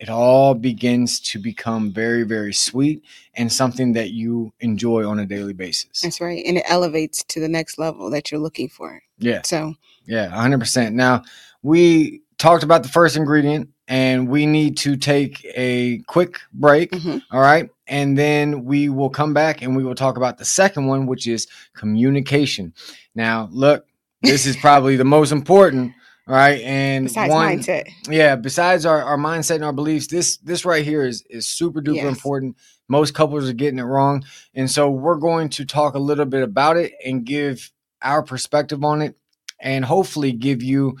[0.00, 3.02] It all begins to become very, very sweet
[3.34, 6.02] and something that you enjoy on a daily basis.
[6.02, 6.44] That's right.
[6.46, 9.02] And it elevates to the next level that you're looking for.
[9.18, 9.42] Yeah.
[9.44, 9.74] So,
[10.06, 10.92] Yeah, 100%.
[10.94, 11.24] Now,
[11.62, 16.92] we talked about the first ingredient and we need to take a quick break.
[16.92, 17.22] mhm.
[17.32, 17.68] All right.
[17.86, 21.26] And then we will come back and we will talk about the second one, which
[21.26, 22.74] is communication.
[23.14, 23.86] Now, look,
[24.22, 25.92] this is probably the most important.
[26.28, 26.60] All right.
[26.62, 27.88] And besides one, mindset.
[28.10, 31.80] yeah, besides our, our mindset and our beliefs, this this right here is is super
[31.80, 32.06] duper Yes.
[32.16, 32.56] important.
[32.88, 34.24] Most couples are getting it wrong.
[34.54, 37.70] And so we're going to talk a little bit about it and give
[38.02, 39.16] our perspective on it
[39.60, 40.96] and hopefully give you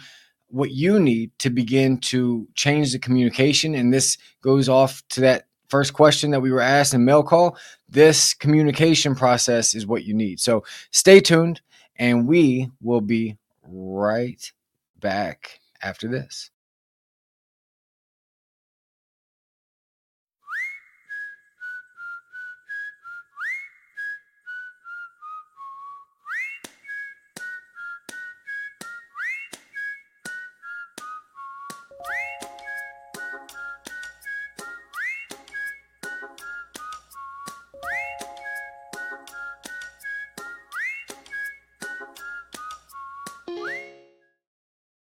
[0.48, 3.74] what you need to begin to change the communication.
[3.74, 7.56] And this goes off to that first question that we were asked in mail call.
[7.88, 10.40] This communication process is what you need.
[10.40, 11.60] So stay tuned
[11.96, 14.50] and we will be right
[14.98, 16.50] back after this.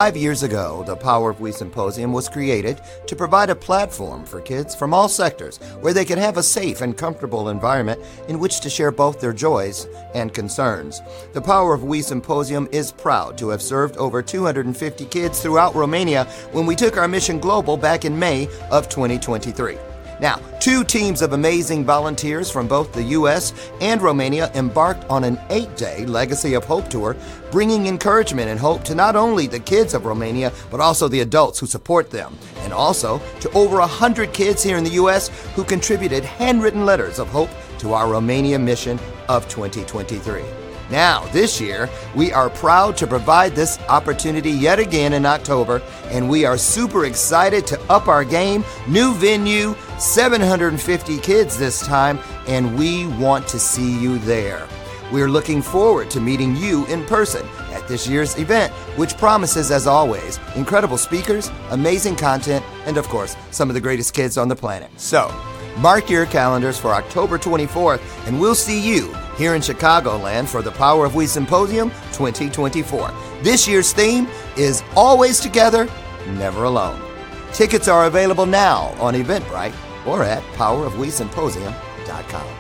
[0.01, 4.41] Five years ago, the Power of We Symposium was created to provide a platform for
[4.41, 8.61] kids from all sectors where they can have a safe and comfortable environment in which
[8.61, 11.03] to share both their joys and concerns.
[11.35, 16.25] The Power of We Symposium is proud to have served over 250 kids throughout Romania
[16.53, 19.77] when we took our mission global back in May of 2023.
[20.21, 23.55] Now, two teams of amazing volunteers from both the U.S.
[23.81, 27.17] and Romania embarked on an eight day Legacy of Hope tour,
[27.51, 31.59] bringing encouragement and hope to not only the kids of Romania, but also the adults
[31.59, 35.29] who support them, and also to over 100 kids here in the U.S.
[35.55, 40.60] who contributed handwritten letters of hope to our Romania mission of 2023.
[40.91, 46.29] Now, this year, we are proud to provide this opportunity yet again in October, and
[46.29, 48.65] we are super excited to up our game.
[48.89, 54.67] New venue, 750 kids this time, and we want to see you there.
[55.13, 59.87] We're looking forward to meeting you in person at this year's event, which promises, as
[59.87, 64.57] always, incredible speakers, amazing content, and of course, some of the greatest kids on the
[64.57, 64.91] planet.
[64.97, 65.33] So,
[65.79, 70.73] mark your calendars for October 24th, and we'll see you here in Chicagoland for the
[70.73, 73.13] Power of We Symposium 2024.
[73.43, 75.89] This year's theme is Always Together,
[76.37, 77.01] Never Alone.
[77.53, 79.75] Tickets are available now on Eventbrite
[80.07, 82.60] or at powerofwesymposium.com.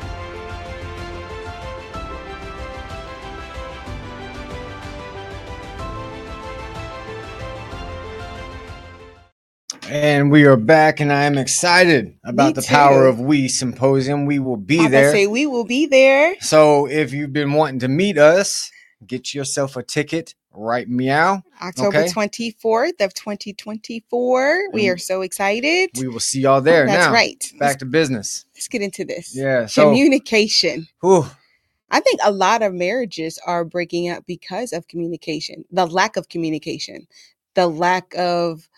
[9.90, 14.24] And we are back, and I am excited about the power of We Symposium.
[14.24, 15.11] We will be I'm there.
[15.11, 16.37] say we will be there.
[16.40, 18.70] So if you've been wanting to meet us,
[19.05, 21.42] get yourself a ticket right meow.
[21.61, 22.09] October Okay.
[22.09, 24.70] 24th of 2024.
[24.72, 25.90] We are so excited.
[25.98, 26.87] We will see y'all there.
[26.87, 27.40] That's now, right.
[27.59, 28.44] Back Let's, to business.
[28.55, 29.35] let's get into this.
[29.35, 29.66] Yeah.
[29.66, 30.87] So, Communication.
[31.00, 31.26] whew,
[31.90, 36.29] I think a lot of marriages are breaking up because of communication, the lack of
[36.29, 37.09] communication,
[37.55, 38.68] the lack of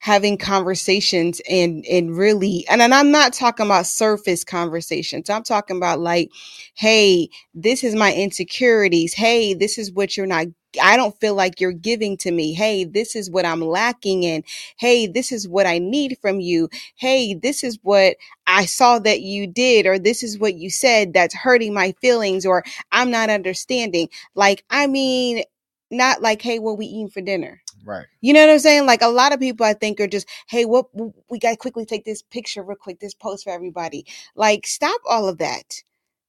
[0.00, 5.30] having conversations and and really and, and I'm not talking about surface conversations.
[5.30, 6.30] I'm talking about like,
[6.74, 9.14] hey, this is my insecurities.
[9.14, 10.48] Hey, this is what you're not
[10.82, 12.54] I don't feel like you're giving to me.
[12.54, 14.44] Hey, this is what I'm lacking in.
[14.78, 16.68] Hey, this is what I need from you.
[16.96, 21.12] Hey, this is what I saw that you did, or this is what you said
[21.12, 24.08] that's hurting my feelings, or I'm not understanding.
[24.34, 25.44] Like, I mean,
[25.90, 27.62] not like, hey, what we eating for dinner?
[27.84, 28.06] Right.
[28.20, 28.86] You know what I'm saying?
[28.86, 30.86] Like a lot of people, I think, are just, hey, what
[31.30, 34.06] we got to quickly take this picture real quick, this post for everybody.
[34.34, 35.82] Like, stop all of that.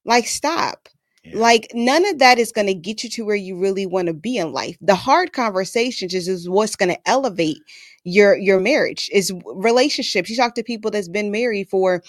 [0.05, 0.89] Like, stop.
[1.23, 1.37] Yeah.
[1.37, 4.13] Like, none of that is going to get you to where you really want to
[4.13, 4.75] be in life.
[4.81, 7.59] The hard conversations is, is what's going to elevate
[8.03, 10.29] your your marriage is relationships.
[10.29, 12.01] You talk to people that's been married for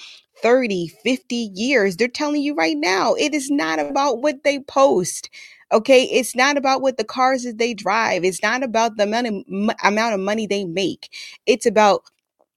[0.43, 1.97] 30, 50 years.
[1.97, 5.29] They're telling you right now, it is not about what they post.
[5.73, 8.25] Okay, it's not about what the cars that they drive.
[8.25, 11.09] It's not about the amount of, m- amount of money they make.
[11.47, 12.03] It's about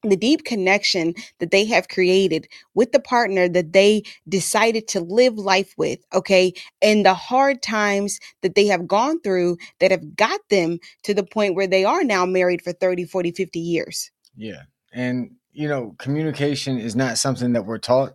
[0.02, 5.36] the deep connection that they have created with the partner that they decided to live
[5.36, 6.52] life with, okay?
[6.82, 11.24] And the hard times that they have gone through that have got them to the
[11.24, 14.10] point where they are now married for 30, 40, 50 years.
[14.36, 14.62] Yeah.
[14.92, 18.14] And, you know, communication is not something that we're taught.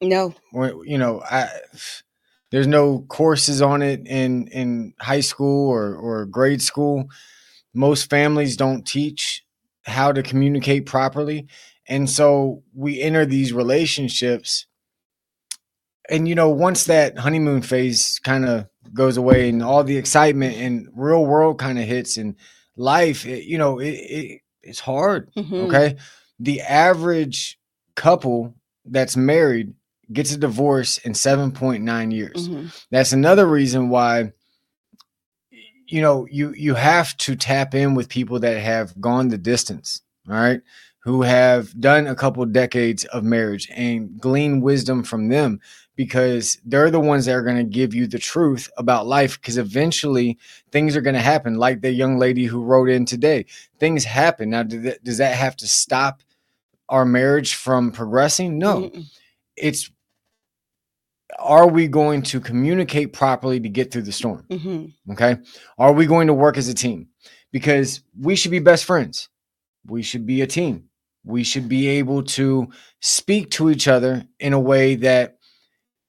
[0.00, 0.34] No.
[0.52, 1.48] We're- you know, I,
[2.50, 7.08] there's no courses on it in, in high school or, or grade school.
[7.74, 9.44] Most families don't teach
[9.84, 11.46] how to communicate properly.
[11.88, 14.66] And so we enter these relationships.
[16.08, 20.56] And, you know, once that honeymoon phase kind of goes away and all the excitement
[20.56, 22.36] and real world kind of hits and
[22.76, 25.30] life, it, you know, it, it, it's hard.
[25.36, 25.66] Mhm.
[25.66, 25.96] Okay.
[26.38, 27.58] The average
[27.94, 28.54] couple
[28.84, 29.74] that's married
[30.12, 32.48] gets a divorce in 7.9 years.
[32.48, 32.72] Mhm.
[32.90, 34.32] That's another reason why
[35.88, 40.02] you know you you have to tap in with people that have gone the distance,
[40.28, 40.60] all right?
[41.00, 45.60] Who have done a couple decades of marriage and glean wisdom from them
[45.94, 49.56] because they're the ones that are going to give you the truth about life because
[49.56, 50.36] eventually
[50.72, 53.46] things are going to happen like the young lady who wrote in today.
[53.78, 54.50] Things happen.
[54.50, 56.22] Now does that have to stop
[56.88, 58.58] our marriage from progressing?
[58.58, 59.04] No Mm-mm.
[59.56, 59.90] it's
[61.38, 64.44] are we going to communicate properly to get through the storm?
[64.50, 64.92] Mhm.
[65.12, 65.36] okay?
[65.78, 67.08] Are we going to work as a team?
[67.52, 69.28] Because we should be best friends.
[69.86, 70.84] We should be a team.
[71.24, 72.68] We should be able to
[73.00, 75.38] speak to each other in a way that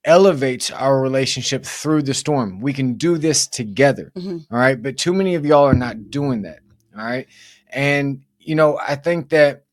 [0.06, 2.60] elevates our relationship through the storm.
[2.60, 4.46] We can do this together Mhm.
[4.52, 4.82] all right?
[4.82, 6.60] But too many of y'all are not doing that
[6.98, 7.28] all right?
[7.72, 9.66] And you know i think that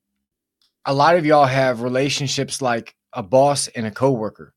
[0.85, 4.53] a lot of y'all have relationships like a boss and a coworker,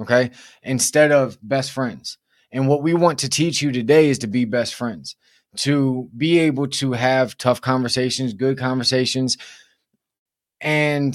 [0.00, 0.30] okay,
[0.62, 2.18] instead of best friends.
[2.50, 5.16] And what we want to teach you today is to be best friends,
[5.56, 9.36] to be able to have tough conversations, good conversations,
[10.60, 11.14] and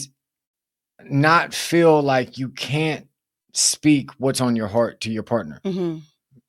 [1.03, 3.07] not feel like you can't
[3.53, 5.59] speak what's on your heart to your partner.
[5.63, 6.01] Mhm.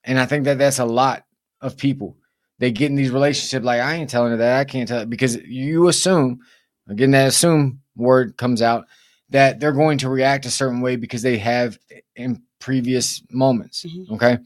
[0.04, 1.24] And I think that that's a lot
[1.60, 2.16] of people.
[2.58, 4.60] They get in these relationships like, I ain't telling her that.
[4.60, 6.40] I can't tell her because you assume,
[6.88, 8.87] again, that assume word comes out
[9.35, 11.76] that they're going to react a certain way because they have
[12.14, 13.85] in previous moments.
[13.85, 14.10] Mhm.
[14.12, 14.38] Okay.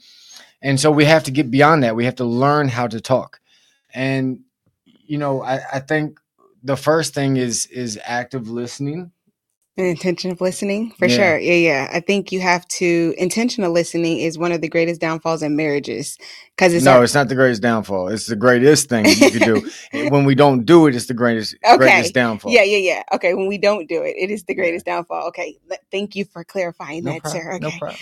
[0.63, 1.95] And so we have to get beyond that.
[1.95, 3.39] We have to learn how to talk.
[3.93, 4.41] And,
[4.87, 6.19] you know, I, I think
[6.63, 9.13] the first thing is is active listening
[9.79, 11.17] An intention of listening, for Yeah.
[11.17, 11.39] sure.
[11.39, 11.91] Yeah, yeah.
[11.93, 13.15] I think you have to.
[13.17, 16.19] Intentional listening is one of the greatest downfalls in marriages
[16.57, 18.09] because it's no, our- it's not the greatest downfall.
[18.09, 19.71] It's the greatest thing you can do.
[20.11, 21.77] when we don't do it, it's the greatest Okay.
[21.77, 22.51] greatest downfall.
[22.51, 23.03] Yeah, yeah, yeah.
[23.13, 24.63] Okay, when we don't do it, it is the Yeah.
[24.65, 25.29] greatest downfall.
[25.29, 25.57] Okay,
[25.93, 27.43] thank you for clarifying No that, problem.
[27.45, 27.59] sir.
[27.61, 28.01] No problem.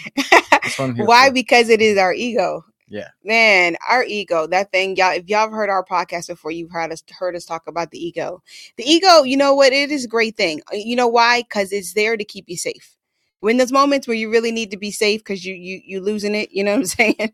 [0.51, 1.27] That's what I'm here Why?
[1.29, 1.35] for.
[1.35, 2.65] Because it is our ego.
[2.89, 3.09] Yeah.
[3.25, 6.93] Man, our ego, that thing, y'all, if y'all have heard our podcast before, you've heard
[6.93, 8.43] us heard us talk about the ego.
[8.77, 9.73] The ego, you know what?
[9.73, 10.61] It is a great thing.
[10.73, 11.43] Uh, You know why?
[11.43, 12.97] Because it's there to keep you safe.
[13.41, 16.35] When there's moments where you really need to be safe because you you you losing
[16.37, 17.33] it, you know what I'm saying?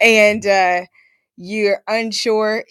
[0.00, 0.82] and uh
[1.36, 2.64] you're unsure.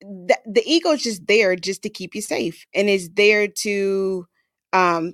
[0.00, 4.26] the, the ego is just there just to keep you safe and is there to
[4.72, 5.12] um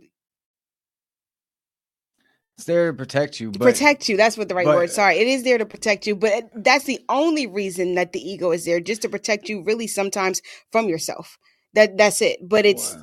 [2.56, 4.16] It's there to protect you, but protect you.
[4.16, 4.90] That's what the right but- word.
[4.90, 8.52] Sorry, it is there to protect you, but that's the only reason that the ego
[8.52, 9.62] is there, just to protect you.
[9.64, 10.40] Really, sometimes
[10.70, 11.38] from yourself.
[11.74, 12.38] That that's it.
[12.48, 12.96] But it's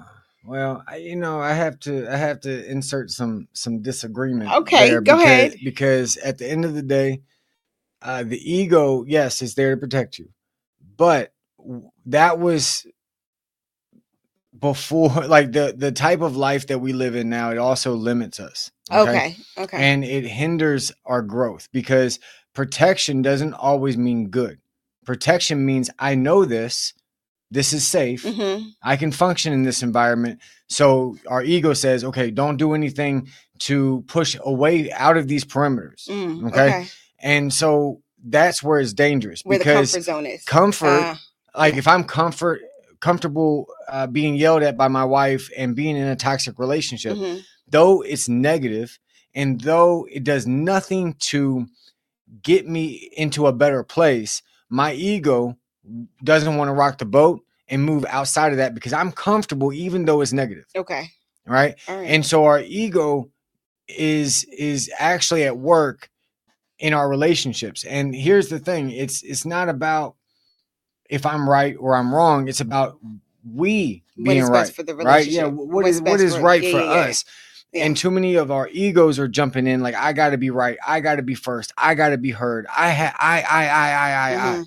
[0.45, 4.51] Well, I, you know, I have to I have to insert some some disagreement.
[4.53, 5.55] Okay, there go because, ahead.
[5.63, 7.21] Because at the end of the day,
[8.01, 10.29] uh, the ego, yes, is there to protect you,
[10.95, 11.33] but
[12.05, 12.87] that was
[14.57, 17.51] before, like the the type of life that we live in now.
[17.51, 18.71] It also limits us.
[18.91, 19.35] Okay.
[19.57, 19.77] Okay.
[19.77, 22.19] and it hinders our growth because
[22.53, 24.59] protection doesn't always mean good.
[25.05, 26.93] Protection means I know this,
[27.49, 30.39] this is safe, hmm I can function in this environment.
[30.69, 33.27] So our ego says, okay, don't do anything
[33.59, 36.07] to push away out of these perimeters.
[36.09, 36.67] Mm, Okay.
[36.67, 36.87] okay.
[37.19, 40.43] And so that's where it's dangerous Where the because comfort zone is.
[40.45, 41.19] comfort, Ah,
[41.55, 42.61] like if I'm comfort
[42.99, 47.41] comfortable uh, being yelled at by my wife and being in a toxic relationship, mhm.
[47.71, 48.99] Though it's negative
[49.33, 51.67] and though it does nothing to
[52.43, 55.57] get me into a better place, my ego
[56.23, 60.05] doesn't want to rock the boat and move outside of that because I'm comfortable even
[60.05, 61.09] though it's negative, Okay.
[61.45, 61.75] right?
[61.87, 62.07] Right.
[62.09, 63.29] And so our ego
[63.87, 66.09] is is actually at work
[66.79, 67.83] in our relationships.
[67.83, 70.15] And here's the thing, it's it's not about
[71.09, 72.97] if I'm right or I'm wrong, it's about
[73.53, 74.61] we being is right.
[74.61, 75.25] best for the right?
[75.27, 75.69] Yeah, relationship.
[75.71, 77.09] what is what for- right for yeah, yeah.
[77.09, 77.25] us?
[77.25, 77.31] Yeah.
[77.73, 80.77] And too many of our egos are jumping in like I got to be right.
[80.85, 81.73] I got to be first.
[81.77, 82.67] I got to be heard.
[82.67, 84.57] I ha- I I I I I I.
[84.57, 84.65] Mhm.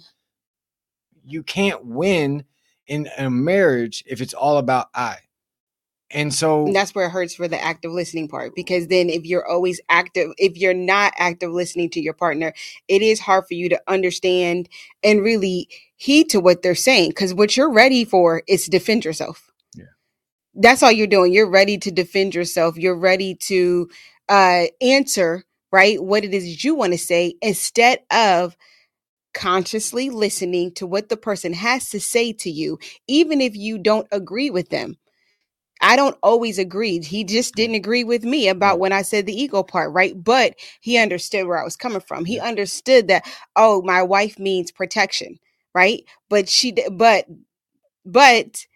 [1.25, 2.45] You can't win
[2.87, 5.19] in a marriage if it's all about I.
[6.11, 9.27] And so And that's where it hurts for the active listening part because then if
[9.27, 12.55] you're always active if you're not active listening to your partner
[12.89, 14.69] it is hard for you to understand
[15.05, 19.05] and really heed to what they're saying because what you're ready for is to defend
[19.05, 19.54] yourself Yeah.
[20.57, 23.89] That's all you're doing you're ready to defend yourself you're ready to
[24.29, 28.57] uh answer right what it is you want to say instead of
[29.35, 32.79] consciously listening to what the person has to say to you
[33.09, 34.97] even if you don't agree with them
[35.81, 37.01] I don't always agree.
[37.03, 40.15] He just didn't agree with me about when I said the ego part, right?
[40.23, 42.25] But he understood where I was coming from.
[42.25, 43.27] He understood that,
[43.57, 45.39] oh, my wife means protection,
[45.75, 46.05] right?
[46.31, 47.27] But she, but,
[48.05, 48.67] but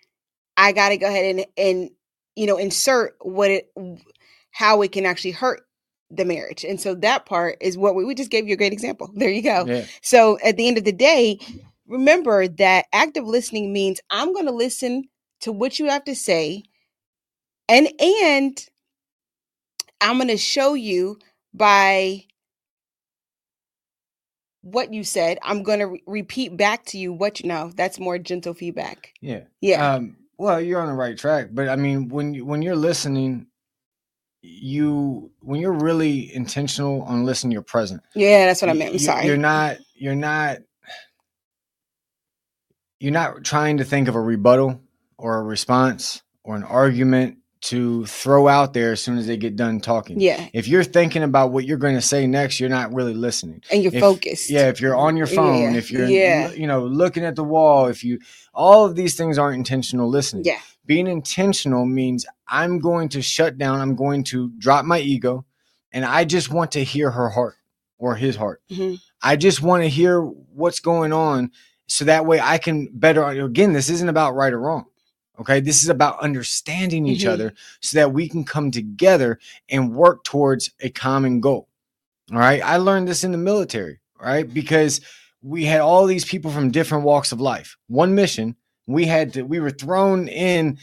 [0.59, 1.91] I got to go ahead and, and,
[2.37, 3.71] you know, insert what it,
[4.51, 5.63] how it can actually hurt
[6.11, 6.65] the marriage.
[6.65, 9.11] And so that part is what we, we just gave you a great example.
[9.15, 9.65] There you go.
[9.67, 11.39] yeah, So at the end of the day,
[11.87, 15.09] remember that active listening means I'm going to listen
[15.41, 16.65] to what you have to say
[17.69, 18.67] and and
[20.01, 21.19] I'm going to show you
[21.53, 22.25] by
[24.63, 25.39] what you said.
[25.43, 27.71] I'm going to re- repeat back to you what you know.
[27.75, 29.13] That's more gentle feedback.
[29.21, 29.43] yeah.
[29.61, 29.95] Yeah.
[29.95, 33.49] Um, well, you're on the right track, but I mean, when you, when you're listening,
[34.41, 38.03] you when you're really intentional on listening, you're present.
[38.15, 38.93] yeah, that's what I meant.
[38.93, 39.27] I'm sorry.
[39.27, 39.79] You're not.
[39.95, 40.59] You're not.
[43.01, 44.81] You're not trying to think of a rebuttal
[45.19, 49.57] or a response or an argument to throw out there as soon as they get
[49.57, 50.21] done talking.
[50.21, 50.49] yeah.
[50.53, 53.63] If you're thinking about what you're going to say next, you're not really listening.
[53.71, 54.49] And you're if- focused.
[54.51, 56.53] Yeah, if you're on your phone, Yeah, if you're yeah.
[56.53, 58.21] you know looking at the wall, if you
[58.55, 60.45] all of these things aren't intentional listening.
[60.45, 60.59] Yeah.
[60.87, 65.45] Being intentional means I'm going to shut down, I'm going to drop my ego
[65.93, 67.57] and I just want to hear her heart
[67.99, 68.63] or his heart.
[68.71, 68.99] Mhm.
[69.21, 71.51] I just want to hear what's going on
[71.89, 74.85] so that way I can better again, this isn't about right or wrong.
[75.39, 75.61] Okay?
[75.61, 77.31] This is about understanding each Mhm.
[77.33, 81.69] other so that we can come together and work towards a common goal.
[82.33, 82.63] All right.
[82.63, 84.53] I learned this in the military, right?
[84.53, 85.01] Because
[85.43, 87.77] we had all these people from different walks of life.
[87.87, 90.79] One mission, we had to, we were thrown in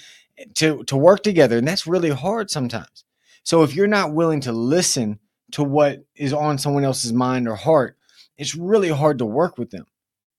[0.55, 3.05] to to work together, and that's really hard sometimes.
[3.43, 5.19] So if you're not willing to listen
[5.51, 7.97] to what is on someone else's mind or heart,
[8.37, 9.85] it's really hard to work with them.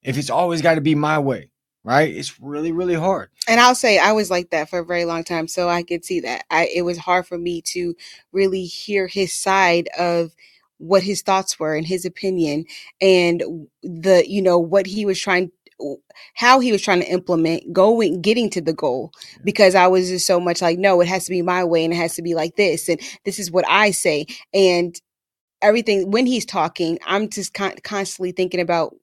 [0.03, 1.51] If it's always got to be my way,
[1.87, 2.15] right?
[2.15, 3.31] It's really, really hard.
[3.49, 6.05] And I'll say I was like that for a very long time, so I could
[6.05, 6.45] see that.
[6.51, 7.95] I it was hard for me to
[8.33, 10.35] really hear his side of
[10.79, 12.65] what his thoughts were and his opinion
[13.01, 15.51] and the you know what he was trying
[16.35, 19.13] how he was trying to implement going getting to the goal
[19.45, 21.95] because I was just so much like no it has to be my way and
[21.95, 25.01] it has to be like this and this is what I say and
[25.63, 28.95] everything when he's talking I'm just con- constantly thinking about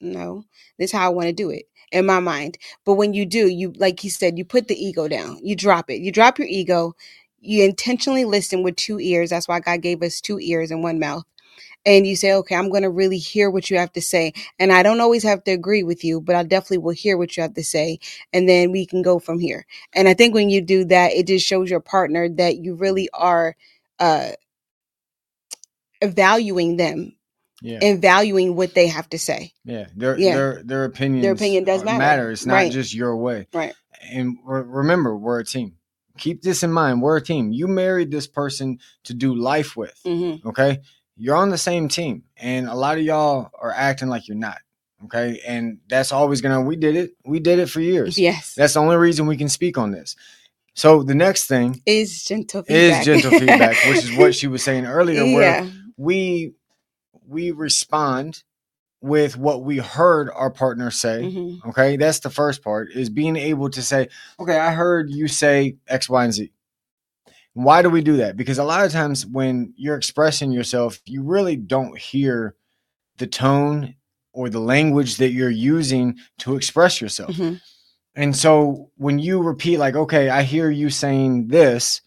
[0.00, 0.44] no
[0.78, 2.58] this is how I want to do it in my mind.
[2.86, 5.40] But when you do you like he said you put the ego down.
[5.44, 6.00] You drop it.
[6.02, 6.94] You drop your ego.
[7.40, 9.30] You intentionally listen with two ears.
[9.30, 11.24] That's why God gave us two ears and one mouth.
[11.86, 14.34] And you say, okay, I'm going to really hear what you have to say.
[14.58, 17.36] And I don't always have to agree with you, but I definitely will hear what
[17.36, 17.98] you have to say.
[18.32, 19.66] And then we can go from here.
[19.94, 23.08] And I think when you do that, it just shows your partner that you really
[23.14, 23.56] are
[23.98, 24.32] uh,
[26.04, 27.14] valuing them
[27.62, 27.78] Yeah.
[27.80, 29.52] and valuing what they have to say.
[29.64, 30.34] Yeah, their Yeah.
[30.34, 31.26] their their opinions.
[31.40, 32.30] opinion does are- matter.
[32.30, 32.72] It's not Right.
[32.72, 33.46] just your way.
[33.54, 33.74] Right.
[34.10, 35.76] And re- remember, we're a team.
[36.18, 37.00] Keep this in mind.
[37.02, 37.52] We're a team.
[37.52, 39.98] You married this person to do life with.
[40.04, 40.46] Mm-hmm.
[40.48, 40.80] Okay,
[41.16, 44.58] you're on the same team, and a lot of y'all are acting like you're not.
[45.04, 46.60] Okay, and that's always gonna.
[46.60, 47.12] We did it.
[47.24, 48.18] We did it for years.
[48.18, 48.54] Yes.
[48.54, 50.14] That's the only reason we can speak on this.
[50.74, 53.04] So the next thing Is gentle is feedback.
[53.04, 55.70] gentle feedback, which is what she was saying earlier, where yeah.
[55.96, 56.54] we
[57.32, 58.44] we respond
[59.00, 61.22] with what we heard our partner say.
[61.22, 61.66] Mhm.
[61.70, 64.08] Okay, that's the first part is being able to say,
[64.38, 66.52] okay, I heard you say X, Y, and Z.
[67.54, 68.36] Why do we do that?
[68.36, 72.54] Because a lot of times when you're expressing yourself, you really don't hear
[73.18, 73.96] the tone
[74.32, 77.36] or the language that you're using to express yourself.
[77.36, 77.60] Mhm.
[78.14, 82.00] And so when you repeat, like, okay, I hear you saying this,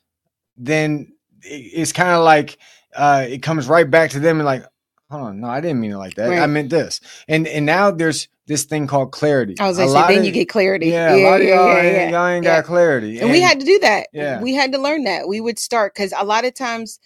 [0.58, 1.12] then
[1.42, 2.58] it's kind of like
[2.96, 4.64] uh, it comes right back to them and like,
[5.10, 6.32] hold on, no, I didn't mean it like that.
[6.32, 7.01] I meant this.
[7.28, 9.56] And and now there's this thing called clarity.
[9.60, 10.88] I was A like, then of- you get clarity.
[10.88, 12.58] yeah, a lot of y'all, yeah, ain't, yeah, y'all ain't yeah.
[12.58, 13.20] got clarity.
[13.20, 14.08] And, we had to do that.
[14.14, 14.41] Yeah.
[14.41, 15.28] We had to learn that.
[15.28, 16.99] We would start because a lot of times,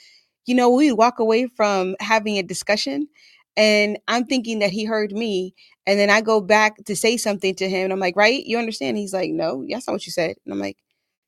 [0.45, 3.07] you know, we'd walk away from having a discussion
[3.55, 5.53] and I'm thinking that he heard me.
[5.87, 8.43] And then I go back to say something to him and I'm like, right?
[8.45, 8.97] You understand?
[8.97, 10.35] He's like, no, that's not what you said.
[10.45, 10.77] And I'm like,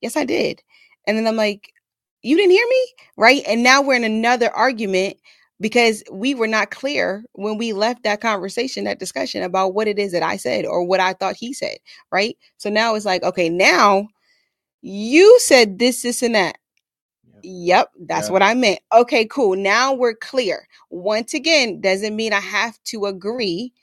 [0.01, 0.61] yes, I did.
[1.07, 1.73] And then I'm like,
[2.21, 2.87] you didn't hear me?
[3.17, 3.43] Right.
[3.47, 5.17] And now we're in another argument
[5.61, 9.99] because we were not clear when we left that conversation, that discussion about what it
[9.99, 11.77] is that I said or what I thought he said.
[12.11, 12.37] Right.
[12.57, 14.07] So now it's like, okay, now
[14.81, 16.57] you said this, this, and that.
[17.43, 18.81] Yep, that's what I meant.
[18.93, 19.55] Okay, cool.
[19.55, 20.67] Now we're clear.
[20.89, 23.73] Once again, doesn't mean I have to agree.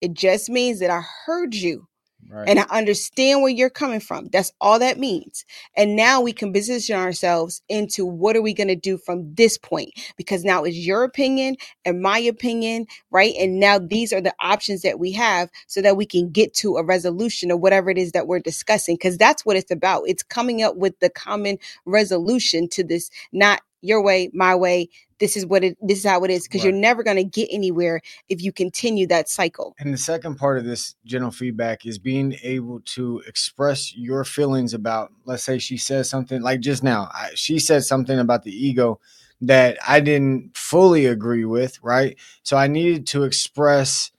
[0.00, 1.86] It just means that I heard you
[2.28, 2.48] Right.
[2.48, 4.28] and I understand where you're coming from.
[4.28, 5.44] That's all that means.
[5.76, 9.58] And now we can position ourselves into what are we going to do from this
[9.58, 9.92] point?
[10.16, 13.34] Because now it's your opinion and my opinion, right?
[13.38, 16.76] And now these are the options that we have so that we can get to
[16.76, 18.96] a resolution or whatever it is that we're discussing.
[18.96, 20.04] Because that's what it's about.
[20.06, 24.88] It's coming up with the common resolution to this, not your way, my way.
[25.18, 26.48] This is what it this is how it is.
[26.48, 29.74] Because you're never going to get anywhere if you continue that cycle.
[29.78, 34.72] And the second part of this general feedback is being able to express your feelings
[34.72, 38.52] about, let's say she says something like just now, I, she said something about the
[38.52, 39.00] ego
[39.42, 42.16] that I didn't fully agree with, right?
[42.42, 44.10] So I needed to express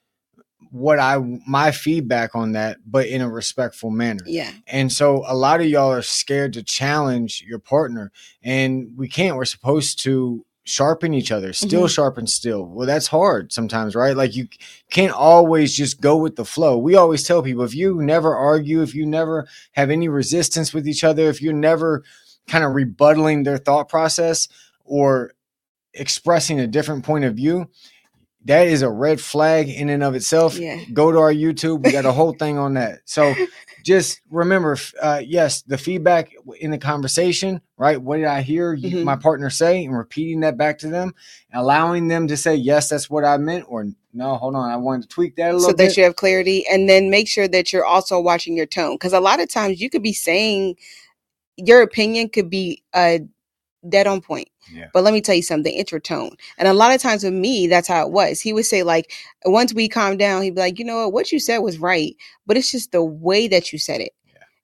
[0.72, 4.24] what I, my feedback on that, but in a respectful manner.
[4.26, 4.52] Yeah.
[4.68, 8.12] And so a lot of y'all are scared to challenge your partner,
[8.42, 9.36] and we can't.
[9.36, 11.90] We're supposed to sharpen each other, still Mhm.
[11.90, 12.66] sharpen still.
[12.68, 14.16] Well, that's hard sometimes, right?
[14.16, 14.48] Like you
[14.92, 16.78] can't always just go with the flow.
[16.78, 20.88] We always tell people if you never argue, if you never have any resistance with
[20.88, 22.04] each other, if you're never
[22.48, 24.48] kind of rebuttaling their thought process
[24.86, 25.34] or
[25.94, 27.68] expressing a different point of view,
[28.46, 30.58] that is a red flag in and of itself.
[30.58, 30.80] Yeah.
[30.94, 31.82] Go to our YouTube.
[31.82, 33.00] We got a whole thing on that.
[33.06, 33.36] So
[33.84, 38.02] just remember, uh, yes, the feedback in the conversation, right?
[38.02, 39.04] What did I hear Mhm.
[39.04, 41.14] my partner say, and repeating that back to them,
[41.54, 45.04] allowing them to say, yes, that's what I meant, or no, hold on, I wanted
[45.04, 45.78] to tweak that a little so bit.
[45.90, 49.14] that you have clarity and then make sure that you're also watching your tone because
[49.14, 50.76] a lot of times you could be saying
[51.58, 53.20] your opinion could be uh
[53.88, 54.88] dead on point Yeah.
[54.94, 57.34] but let me tell you something it's your tone and a lot of times with
[57.34, 59.12] me that's how it was he would say like
[59.46, 62.16] once we calm down he'd be like you know what what you said was right
[62.46, 64.14] but it's just the way that you said it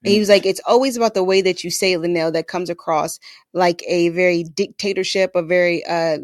[0.03, 2.47] and he was like, it's always about the way that you say it, Lanell, that
[2.47, 3.19] comes across
[3.53, 6.19] like a very dictatorship, a very uh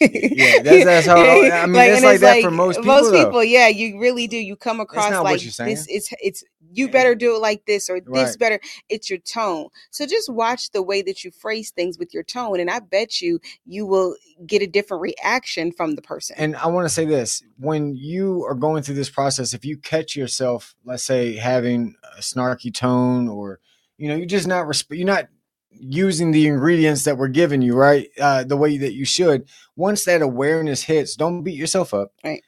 [0.00, 3.24] Yeah, that's- that's how- I mean, like it's that for most people, Most though.
[3.26, 4.38] people, yeah, you really do.
[4.38, 5.86] You come across like this.
[5.90, 8.38] It's it's you better do it like this or this Right.
[8.38, 8.60] better.
[8.88, 9.68] It's your tone.
[9.90, 13.20] So just watch the way that you phrase things with your tone, and I bet
[13.20, 14.16] you you will
[14.46, 16.36] get a different reaction from the person.
[16.38, 19.76] and I want to say this: when you are going through this process, if you
[19.76, 23.60] catch yourself, let's say, having a snarky tone, or
[23.98, 25.28] you know, you're just not resp- you're not
[25.72, 29.46] using the ingredients that were given you right uh, the way that you should.
[29.76, 32.12] Once that awareness hits, don't beat yourself up.
[32.24, 32.42] Right.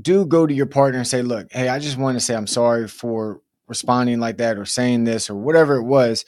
[0.00, 2.46] Do go to your partner and say, "Look, hey, I just want to say I'm
[2.46, 6.24] sorry for responding like that, or saying this, or whatever it was,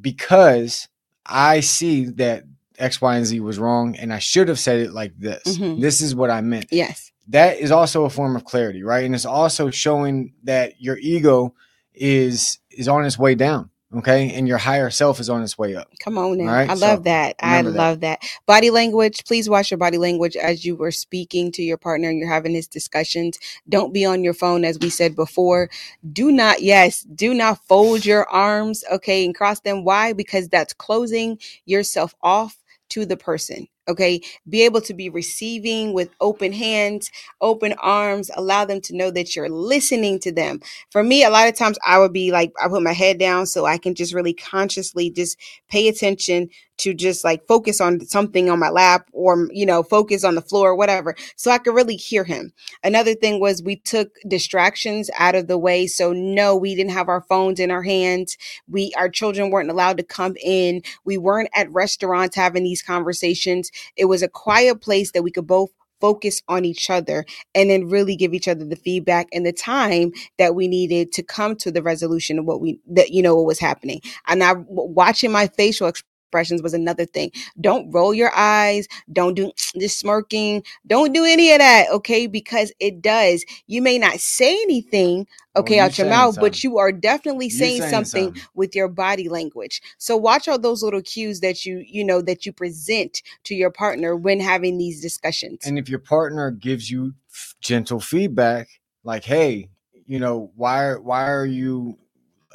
[0.00, 0.88] because
[1.26, 2.44] I see that."
[2.78, 5.58] X, Y, and Z was wrong, and I should have said it like this.
[5.58, 5.80] Mhm.
[5.80, 9.04] This is what I meant yes, that is also a form of clarity, right?
[9.04, 11.54] And it's also showing that your ego
[11.92, 15.74] is is on its way down, okay, and your higher self is on its way
[15.74, 15.88] up.
[16.00, 16.46] come on now.
[16.46, 17.36] Right, I so love that.
[17.40, 17.78] I remember that.
[17.78, 18.22] love that.
[18.46, 19.24] Body language.
[19.24, 22.54] Please watch your body language as you were speaking to your partner and you're having
[22.54, 23.38] his discussions.
[23.68, 25.70] Don't be on your phone, as we said before.
[26.12, 29.84] Do not, yes, do not fold your arms, okay, and cross them.
[29.84, 30.12] Why?
[30.12, 32.56] Because that's closing yourself off
[32.90, 33.68] to the person.
[33.88, 37.10] Okay, be able to be receiving with open hands,
[37.40, 40.60] open arms, allow them to know that you're listening to them.
[40.90, 43.46] For me, a lot of times I would be like, I put my head down
[43.46, 45.38] so I can just really consciously just
[45.70, 50.24] pay attention to just like focus on something on my lap or, you know, focus
[50.24, 52.52] on the floor, whatever, so I could really hear him.
[52.84, 55.86] Another thing was we took distractions out of the way.
[55.88, 58.36] So, no, we didn't have our phones in our hands.
[58.68, 60.82] We, our children weren't allowed to come in.
[61.04, 63.70] We weren't at restaurants having these conversations.
[63.96, 65.70] It was a quiet place that we could both
[66.00, 67.24] focus on each other
[67.54, 71.22] and then really give each other the feedback and the time that we needed to
[71.22, 74.00] come to the resolution of what we that you know what was happening.
[74.26, 75.88] And i watching my facial
[76.28, 77.32] expressions was another thing.
[77.60, 78.88] Don't roll your eyes.
[79.12, 80.64] Don't do this smirking.
[80.86, 82.26] Don't do any of that okay?
[82.28, 83.44] Because it does.
[83.68, 85.26] You may not say anything
[85.56, 88.42] Oh, okay out your mouth but you are definitely saying, saying something, something.
[88.54, 89.82] with your body language.
[89.98, 93.70] So watch all those little cues that you you know that you present to your
[93.70, 95.64] partner when having these discussions.
[95.64, 98.68] And if your partner gives you f- gentle feedback,
[99.04, 99.70] like, "Hey,
[100.06, 101.98] you know, why why are you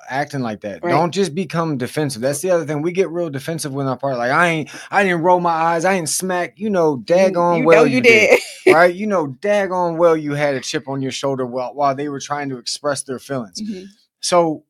[0.09, 0.91] acting like that?" Right.
[0.91, 2.21] Don't just become defensive.
[2.21, 2.81] That's the other thing.
[2.81, 4.17] We get real defensive with our part.
[4.17, 6.59] Like, I ain't, I didn't roll my eyes, I ain't smack.
[6.59, 8.93] You know, daggone you well know you did, right?
[8.93, 12.19] You know, daggone well you had a chip on your shoulder while while they were
[12.19, 13.61] trying to express their feelings.
[13.61, 13.87] Mhm.
[14.19, 14.63] So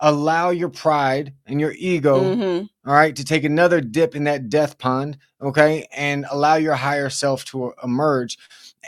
[0.00, 2.68] allow your pride and your ego, Mhm.
[2.86, 7.08] all right, to take another dip in that death pond, okay, and allow your higher
[7.08, 8.36] self to emerge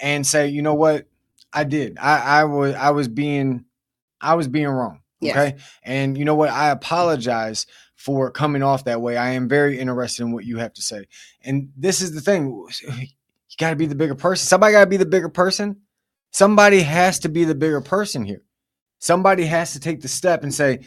[0.03, 1.07] and say, you know what,
[1.53, 1.97] I did.
[1.99, 3.65] I, I was I was being
[4.21, 5.01] I was being wrong.
[5.21, 5.37] Yes.
[5.37, 5.57] Okay.
[5.83, 6.51] And you know what?
[6.51, 9.17] I apologize for coming off that way.
[9.17, 11.07] I am very interested in what you have to say.
[11.43, 12.67] And this is the thing.
[12.87, 14.47] You gotta be the bigger person.
[14.47, 15.81] Somebody gotta be the bigger person.
[16.31, 18.43] Somebody has to be the bigger person here.
[18.99, 20.81] Somebody has to take the step and say,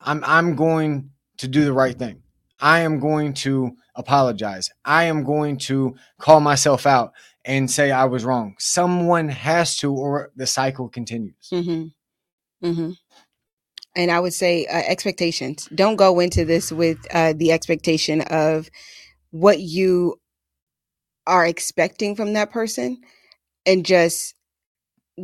[0.00, 2.22] I'm I'm going to do the right thing.
[2.60, 4.70] I am going to apologize.
[4.84, 7.12] I am going to call myself out
[7.44, 8.54] and say I was wrong.
[8.58, 11.48] Someone has to, or the cycle continues.
[11.52, 12.66] Mm-hmm.
[12.66, 12.90] Mm-hmm.
[13.96, 15.68] And I would say uh, expectations.
[15.74, 18.70] Don't go into this with uh, the expectation of
[19.30, 20.20] what you
[21.26, 22.98] are expecting from that person,
[23.66, 24.35] and just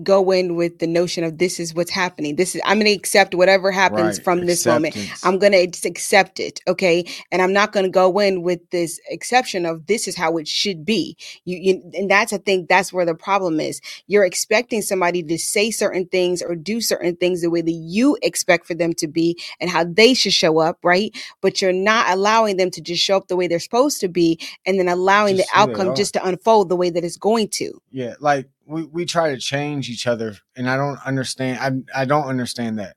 [0.02, 2.36] go in with the notion of this is what's happening.
[2.36, 4.24] This is I'm going to accept whatever happens Right.
[4.24, 4.96] from this moment.
[5.22, 7.04] I'm going to accept it, okay?
[7.30, 10.48] And I'm not going to go in with this exception of this is how it
[10.48, 11.16] should be.
[11.44, 13.80] You, you and that's I think that's where the problem is.
[14.06, 18.16] You're expecting somebody to say certain things or do certain things the way that you
[18.22, 21.14] expect for them to be and how they should show up, right?
[21.42, 24.38] But you're not allowing them to just show up the way they're supposed to be
[24.66, 27.80] and then allowing Just the outcome just to unfold the way that it's going to.
[27.90, 31.86] Yeah, like we, we try to change each other, and I don't understand.
[31.94, 32.96] I I don't understand that.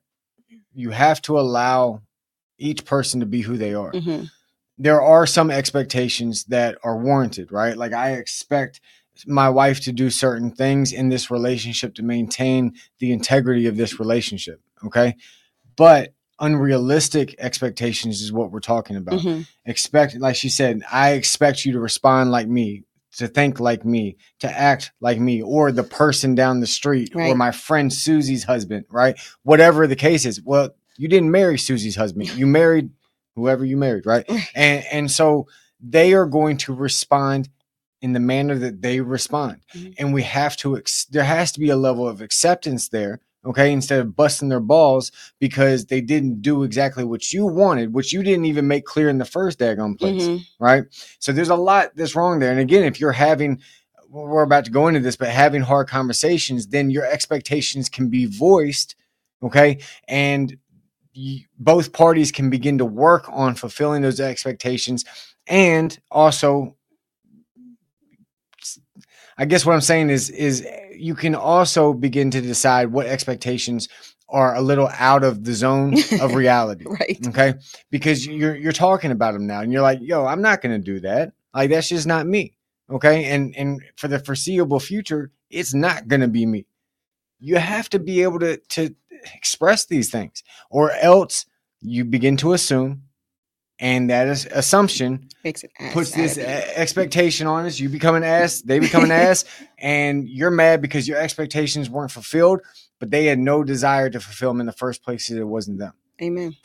[0.74, 2.02] You have to allow
[2.58, 3.92] each person to be who they are.
[3.92, 4.30] Mhm.
[4.78, 7.76] There are some expectations that are warranted, right?
[7.76, 8.80] Like I expect
[9.26, 13.98] my wife to do certain things in this relationship to maintain the integrity of this
[13.98, 14.60] relationship.
[14.84, 15.16] Okay,
[15.76, 19.46] but unrealistic expectations is what we're talking about Mhm.
[19.64, 22.82] expect like she said i expect you to respond like me
[23.16, 27.34] to think like me to act like me or the person down the street or
[27.34, 29.18] my friend susie's husband right?
[29.42, 30.40] Whatever the case is.
[30.44, 32.34] Well you didn't marry susie's husband.
[32.36, 32.90] You married
[33.34, 34.24] whoever you married right?
[34.28, 34.48] Right.
[34.54, 35.46] and and so
[35.80, 37.48] they are going to respond
[38.02, 39.60] in the manner that they respond.
[39.74, 39.94] Mhm.
[39.98, 43.72] and we have to ex- there has to be a level of acceptance there okay,
[43.72, 48.22] instead of busting their balls because they didn't do exactly what you wanted, which you
[48.22, 50.44] didn't even make clear in the first daggone place, Mhm.
[50.58, 50.84] right?
[51.20, 52.50] So there's a lot that's wrong there.
[52.50, 53.60] And again, if you're having,
[54.08, 58.26] we're about to go into this, but having hard conversations, then your expectations can be
[58.26, 58.96] voiced,
[59.42, 59.78] okay,
[60.08, 60.56] and
[61.12, 65.04] you, both parties can begin to work on fulfilling those expectations,
[65.46, 66.76] and also
[69.38, 70.66] I guess what I'm saying is is
[70.98, 73.88] you can also begin to decide what expectations
[74.28, 76.84] are a little out of the zone of reality.
[76.86, 77.18] Right.
[77.28, 77.54] Okay.
[77.90, 81.00] Because you're you're talking about them now and you're like, yo, I'm not gonna do
[81.00, 81.32] that.
[81.54, 82.56] Like that's just not me.
[82.90, 83.24] Okay.
[83.26, 86.66] And and for the foreseeable future, it's not gonna be me.
[87.38, 88.94] You have to be able to to
[89.34, 91.46] express these things, or else
[91.80, 93.02] you begin to assume,
[93.78, 97.78] and that is assumption Makes it ass puts this e- expectation on us.
[97.78, 99.44] You become an ass, they become an ass,
[99.78, 102.60] and you're mad because your expectations weren't fulfilled,
[102.98, 105.30] but they had no desire to fulfill them in the first place.
[105.30, 105.92] It wasn't them.
[106.22, 106.56] Amen.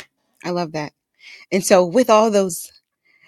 [0.43, 0.93] I love that.
[1.51, 2.71] And so with all those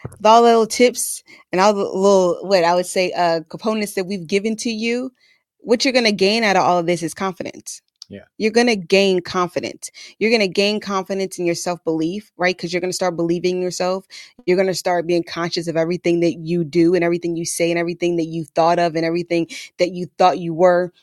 [0.04, 3.94] with all the little tips and all the little what I would say uh components
[3.94, 5.12] that we've given to you,
[5.60, 7.82] what you're gonna gain out of all of this is confidence.
[8.14, 8.26] Yeah.
[8.38, 9.90] You're gonna gain confidence.
[10.20, 12.56] You're gonna gain confidence in your self-belief, right?
[12.56, 14.06] Because you're gonna start believing yourself.
[14.46, 17.80] You're gonna start being conscious of everything that you do and everything you say and
[17.80, 19.48] everything that you thought of and everything
[19.80, 20.94] that you thought you were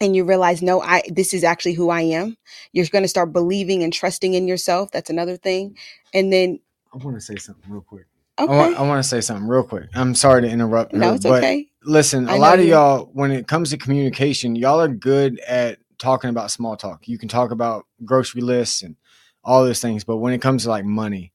[0.00, 2.34] and you realize no i this is actually who i am
[2.72, 5.76] you're going to start believing and trusting in yourself that's another thing
[6.14, 6.58] and then
[6.92, 8.06] I want to say something real quick.
[8.38, 9.90] Oh, okay I want, I want to say something real quick.
[9.94, 10.94] I'm sorry to interrupt.
[10.94, 12.72] no her, it's okay listen, a lot of you.
[12.72, 17.06] y'all, when it comes to communication, y'all are good at talking about small talk.
[17.06, 18.96] You can talk about grocery lists and
[19.44, 21.32] all those things, but when it comes to like money,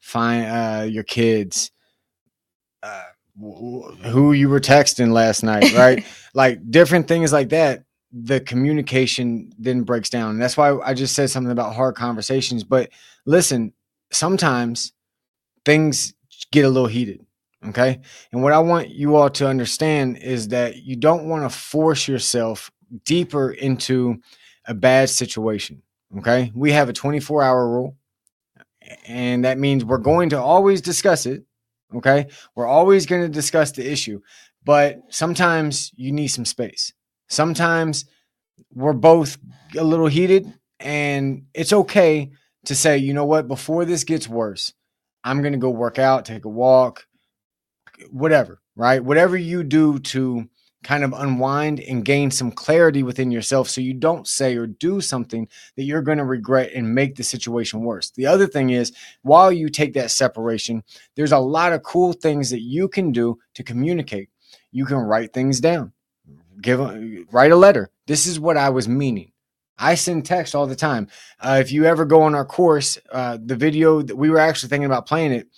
[0.00, 1.70] find uh, your kids,
[2.82, 3.04] uh,
[3.40, 6.04] who you were texting last night, right?
[6.34, 7.84] like different things like that.
[8.12, 10.30] The communication then breaks down.
[10.30, 12.64] And that's why I just said something about hard conversations.
[12.64, 12.90] But
[13.26, 13.72] listen,
[14.10, 14.92] sometimes
[15.64, 16.14] things
[16.50, 17.24] get a little heated.
[17.66, 18.00] Okay.
[18.32, 22.06] And what I want you all to understand is that you don't want to force
[22.06, 22.70] yourself
[23.04, 24.20] deeper into
[24.66, 25.82] a bad situation.
[26.18, 26.52] Okay.
[26.54, 27.96] We have a 24 hour rule,
[29.06, 31.44] and that means we're going to always discuss it.
[31.94, 32.26] Okay.
[32.54, 34.20] We're always going to discuss the issue,
[34.64, 36.92] but sometimes you need some space.
[37.28, 38.06] Sometimes
[38.74, 39.38] we're both
[39.76, 42.30] a little heated, and it's okay
[42.64, 44.72] to say, you know what, before this gets worse,
[45.24, 47.06] I'm going to go work out, take a walk,
[48.10, 49.02] whatever, right?
[49.02, 50.48] Whatever you do to
[50.84, 55.00] kind of unwind and gain some clarity within yourself so you don't say or do
[55.00, 58.10] something that you're going to regret and make the situation worse.
[58.10, 60.82] The other thing is, while you take that separation,
[61.16, 64.30] there's a lot of cool things that you can do to communicate.
[64.70, 65.92] You can write things down.
[66.60, 66.80] Give
[67.32, 67.90] write a letter.
[68.06, 69.32] This is what I was meaning.
[69.78, 71.08] I send text all the time.
[71.40, 74.70] Uh, if you ever go on our course, uh, the video that we were actually
[74.70, 75.48] thinking about playing it,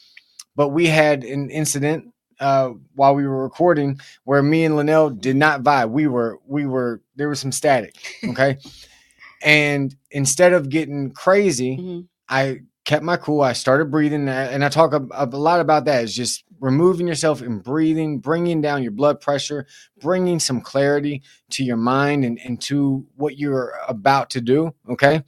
[0.56, 5.36] but we had an incident uh, while we were recording where me and Lanell did
[5.36, 5.90] not vibe.
[5.90, 7.96] We were, we were, there was some static.
[8.24, 8.58] Okay.
[9.42, 12.06] and instead of getting crazy, Mhm.
[12.28, 13.40] I kept my cool.
[13.42, 16.04] I started breathing, and I talk a, a lot about that.
[16.04, 19.66] Is just removing yourself and breathing, bringing down your blood pressure,
[20.00, 24.72] bringing some clarity to your mind and, and to what you're about to do.
[24.88, 25.22] Okay.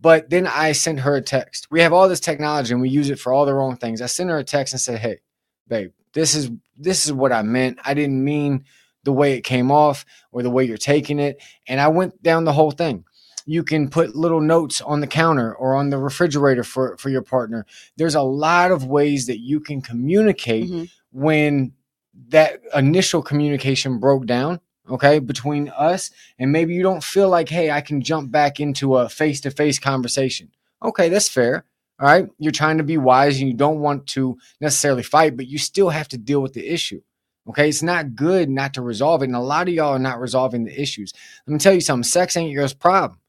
[0.00, 1.68] But then I sent her a text.
[1.70, 4.02] We have all this technology and we use it for all the wrong things.
[4.02, 5.20] I sent her a text and said, Hey,
[5.66, 7.78] babe, this is this is what I meant.
[7.84, 8.64] I didn't mean
[9.04, 11.40] the way it came off or the way you're taking it.
[11.68, 13.04] And I went down the whole thing.
[13.46, 17.20] You can put little notes on the counter or on the refrigerator for, for your
[17.22, 17.66] partner.
[17.98, 20.90] There's a lot of ways that you can communicate Mhm.
[21.12, 21.72] when
[22.28, 27.70] that initial communication broke down, okay, between us, and maybe you don't feel like, hey,
[27.70, 30.50] I can jump back into a face to face conversation.
[30.82, 31.64] Okay, that's fair.
[32.00, 32.28] All right.
[32.38, 35.90] You're trying to be wise and you don't want to necessarily fight, but you still
[35.90, 37.00] have to deal with the issue.
[37.48, 37.68] Okay.
[37.68, 39.26] It's not good not to resolve it.
[39.26, 41.12] And a lot of y'all are not resolving the issues.
[41.46, 43.20] Let me tell you something sex ain't your problem.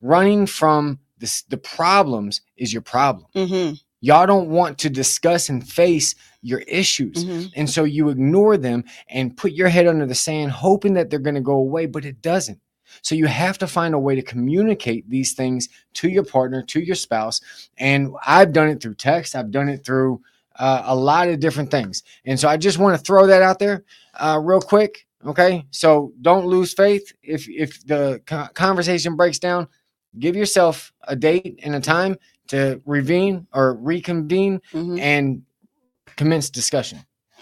[0.00, 3.26] Running from this, the problems is your problem.
[3.34, 3.80] Mhm.
[4.00, 7.24] Y'all don't want to discuss and face your issues.
[7.24, 7.52] Mhm.
[7.54, 11.20] And so you ignore them and put your head under the sand, hoping that they're
[11.20, 12.58] going to go away, but it doesn't.
[13.00, 16.80] So you have to find a way to communicate these things to your partner, to
[16.80, 17.40] your spouse.
[17.78, 20.20] And I've done it through text, I've done it through
[20.56, 22.02] uh, a lot of different things.
[22.26, 23.84] And so I just want to throw that out there
[24.14, 25.06] uh, real quick.
[25.24, 25.64] Okay.
[25.70, 27.12] So don't lose faith.
[27.22, 28.20] If, if the
[28.54, 29.68] conversation breaks down,
[30.18, 32.16] give yourself a date and a time
[32.48, 35.00] to revene or reconvene Mhm.
[35.00, 35.42] and
[36.16, 36.98] commence discussion.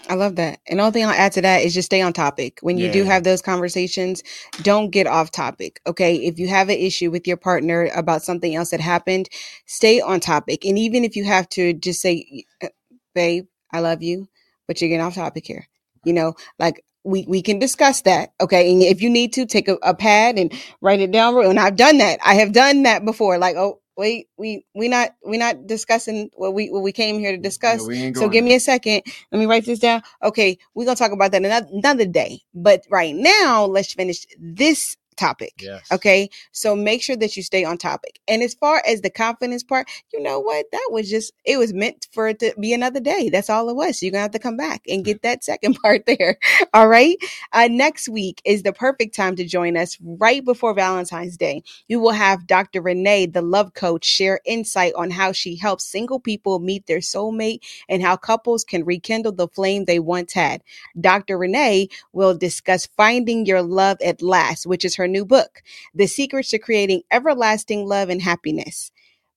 [0.09, 0.59] I love that.
[0.67, 2.59] And the only thing I'll add to that is just stay on topic.
[2.61, 4.23] When you do have those conversations,
[4.61, 5.81] don't get off topic.
[5.87, 6.15] Okay.
[6.17, 9.29] If you have an issue with your partner about something else that happened,
[9.67, 10.65] stay on topic.
[10.65, 12.69] And even if you have to just say, "Uh,
[13.15, 14.29] babe, I love you,
[14.67, 15.67] but you're getting off topic here.
[16.05, 18.33] You know, like we, we can discuss that.
[18.41, 18.71] Okay.
[18.71, 21.37] And if you need to take a, a pad and write it down.
[21.45, 22.19] And I've done that.
[22.25, 23.39] I have done that before.
[23.39, 27.31] Like, oh, wait, we, we not, we not discussing what we, what we came here
[27.31, 27.89] to discuss.
[28.13, 29.03] So give me a second.
[29.31, 30.01] Let me write this down.
[30.23, 32.41] Okay, we're gonna talk about that another, another day.
[32.53, 35.53] But right now, let's finish this topic.
[35.59, 35.91] Yes.
[35.91, 38.19] Okay, so make sure that you stay on topic.
[38.27, 40.65] And as far as the confidence part, you know what?
[40.71, 43.29] That was just it was meant for it to be another day.
[43.29, 43.99] That's all it was.
[43.99, 46.37] So you're gonna have to come back and get that second part there.
[46.73, 47.17] All right.
[47.53, 51.63] Uh, next week is the perfect time to join us right before Valentine's Day.
[51.87, 52.81] You will have Dr.
[52.81, 57.61] Renee, the love coach, share insight on how she helps single people meet their soulmate
[57.89, 60.63] and how couples can rekindle the flame they once had.
[60.99, 61.37] Dr.
[61.37, 65.61] Renee will discuss Finding Your Love at Last, which is her new book,
[65.93, 68.91] The Secrets to Creating Everlasting Love and Happiness.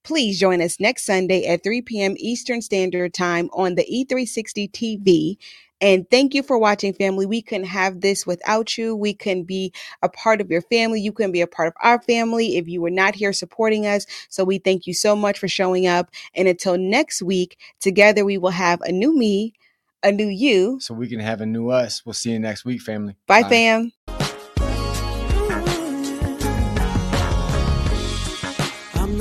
[0.05, 2.15] Please join us next Sunday at 3 p.m.
[2.19, 5.39] Eastern Standard Time on the E360 TV.
[5.81, 7.27] And thank you for watching, family.
[7.27, 8.95] We couldn't have this without you.
[8.95, 11.01] We couldn't be a part of your family.
[11.01, 14.07] You couldn't be a part of our family if you were not here supporting us.
[14.29, 16.11] So we thank you so much for showing up.
[16.35, 19.55] And until next week, together we will have a new me,
[20.03, 20.79] a new you.
[20.81, 22.05] So we can have a new us.
[22.05, 23.17] We'll see you next week, family.
[23.27, 23.93] Bye, fam.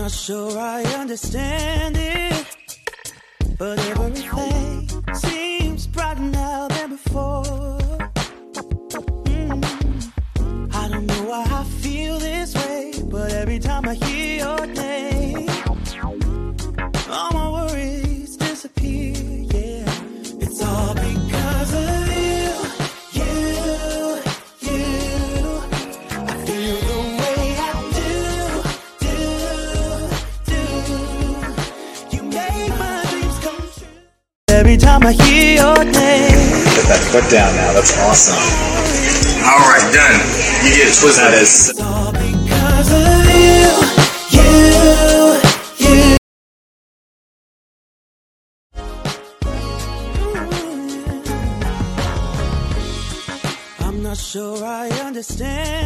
[0.03, 2.45] Not sure I understand it,
[3.57, 7.77] but everything seems brighter now than before.
[9.31, 10.75] Mm.
[10.75, 14.12] I don't know why I feel this way, but every time I hear
[34.63, 35.91] Every time I hear your name.
[35.91, 37.73] Put that foot down now.
[37.73, 38.39] That's awesome.
[39.43, 40.23] All right, done.
[40.63, 41.19] You get twisted.
[41.19, 41.75] That is.
[53.81, 55.83] I'm not sure I understand.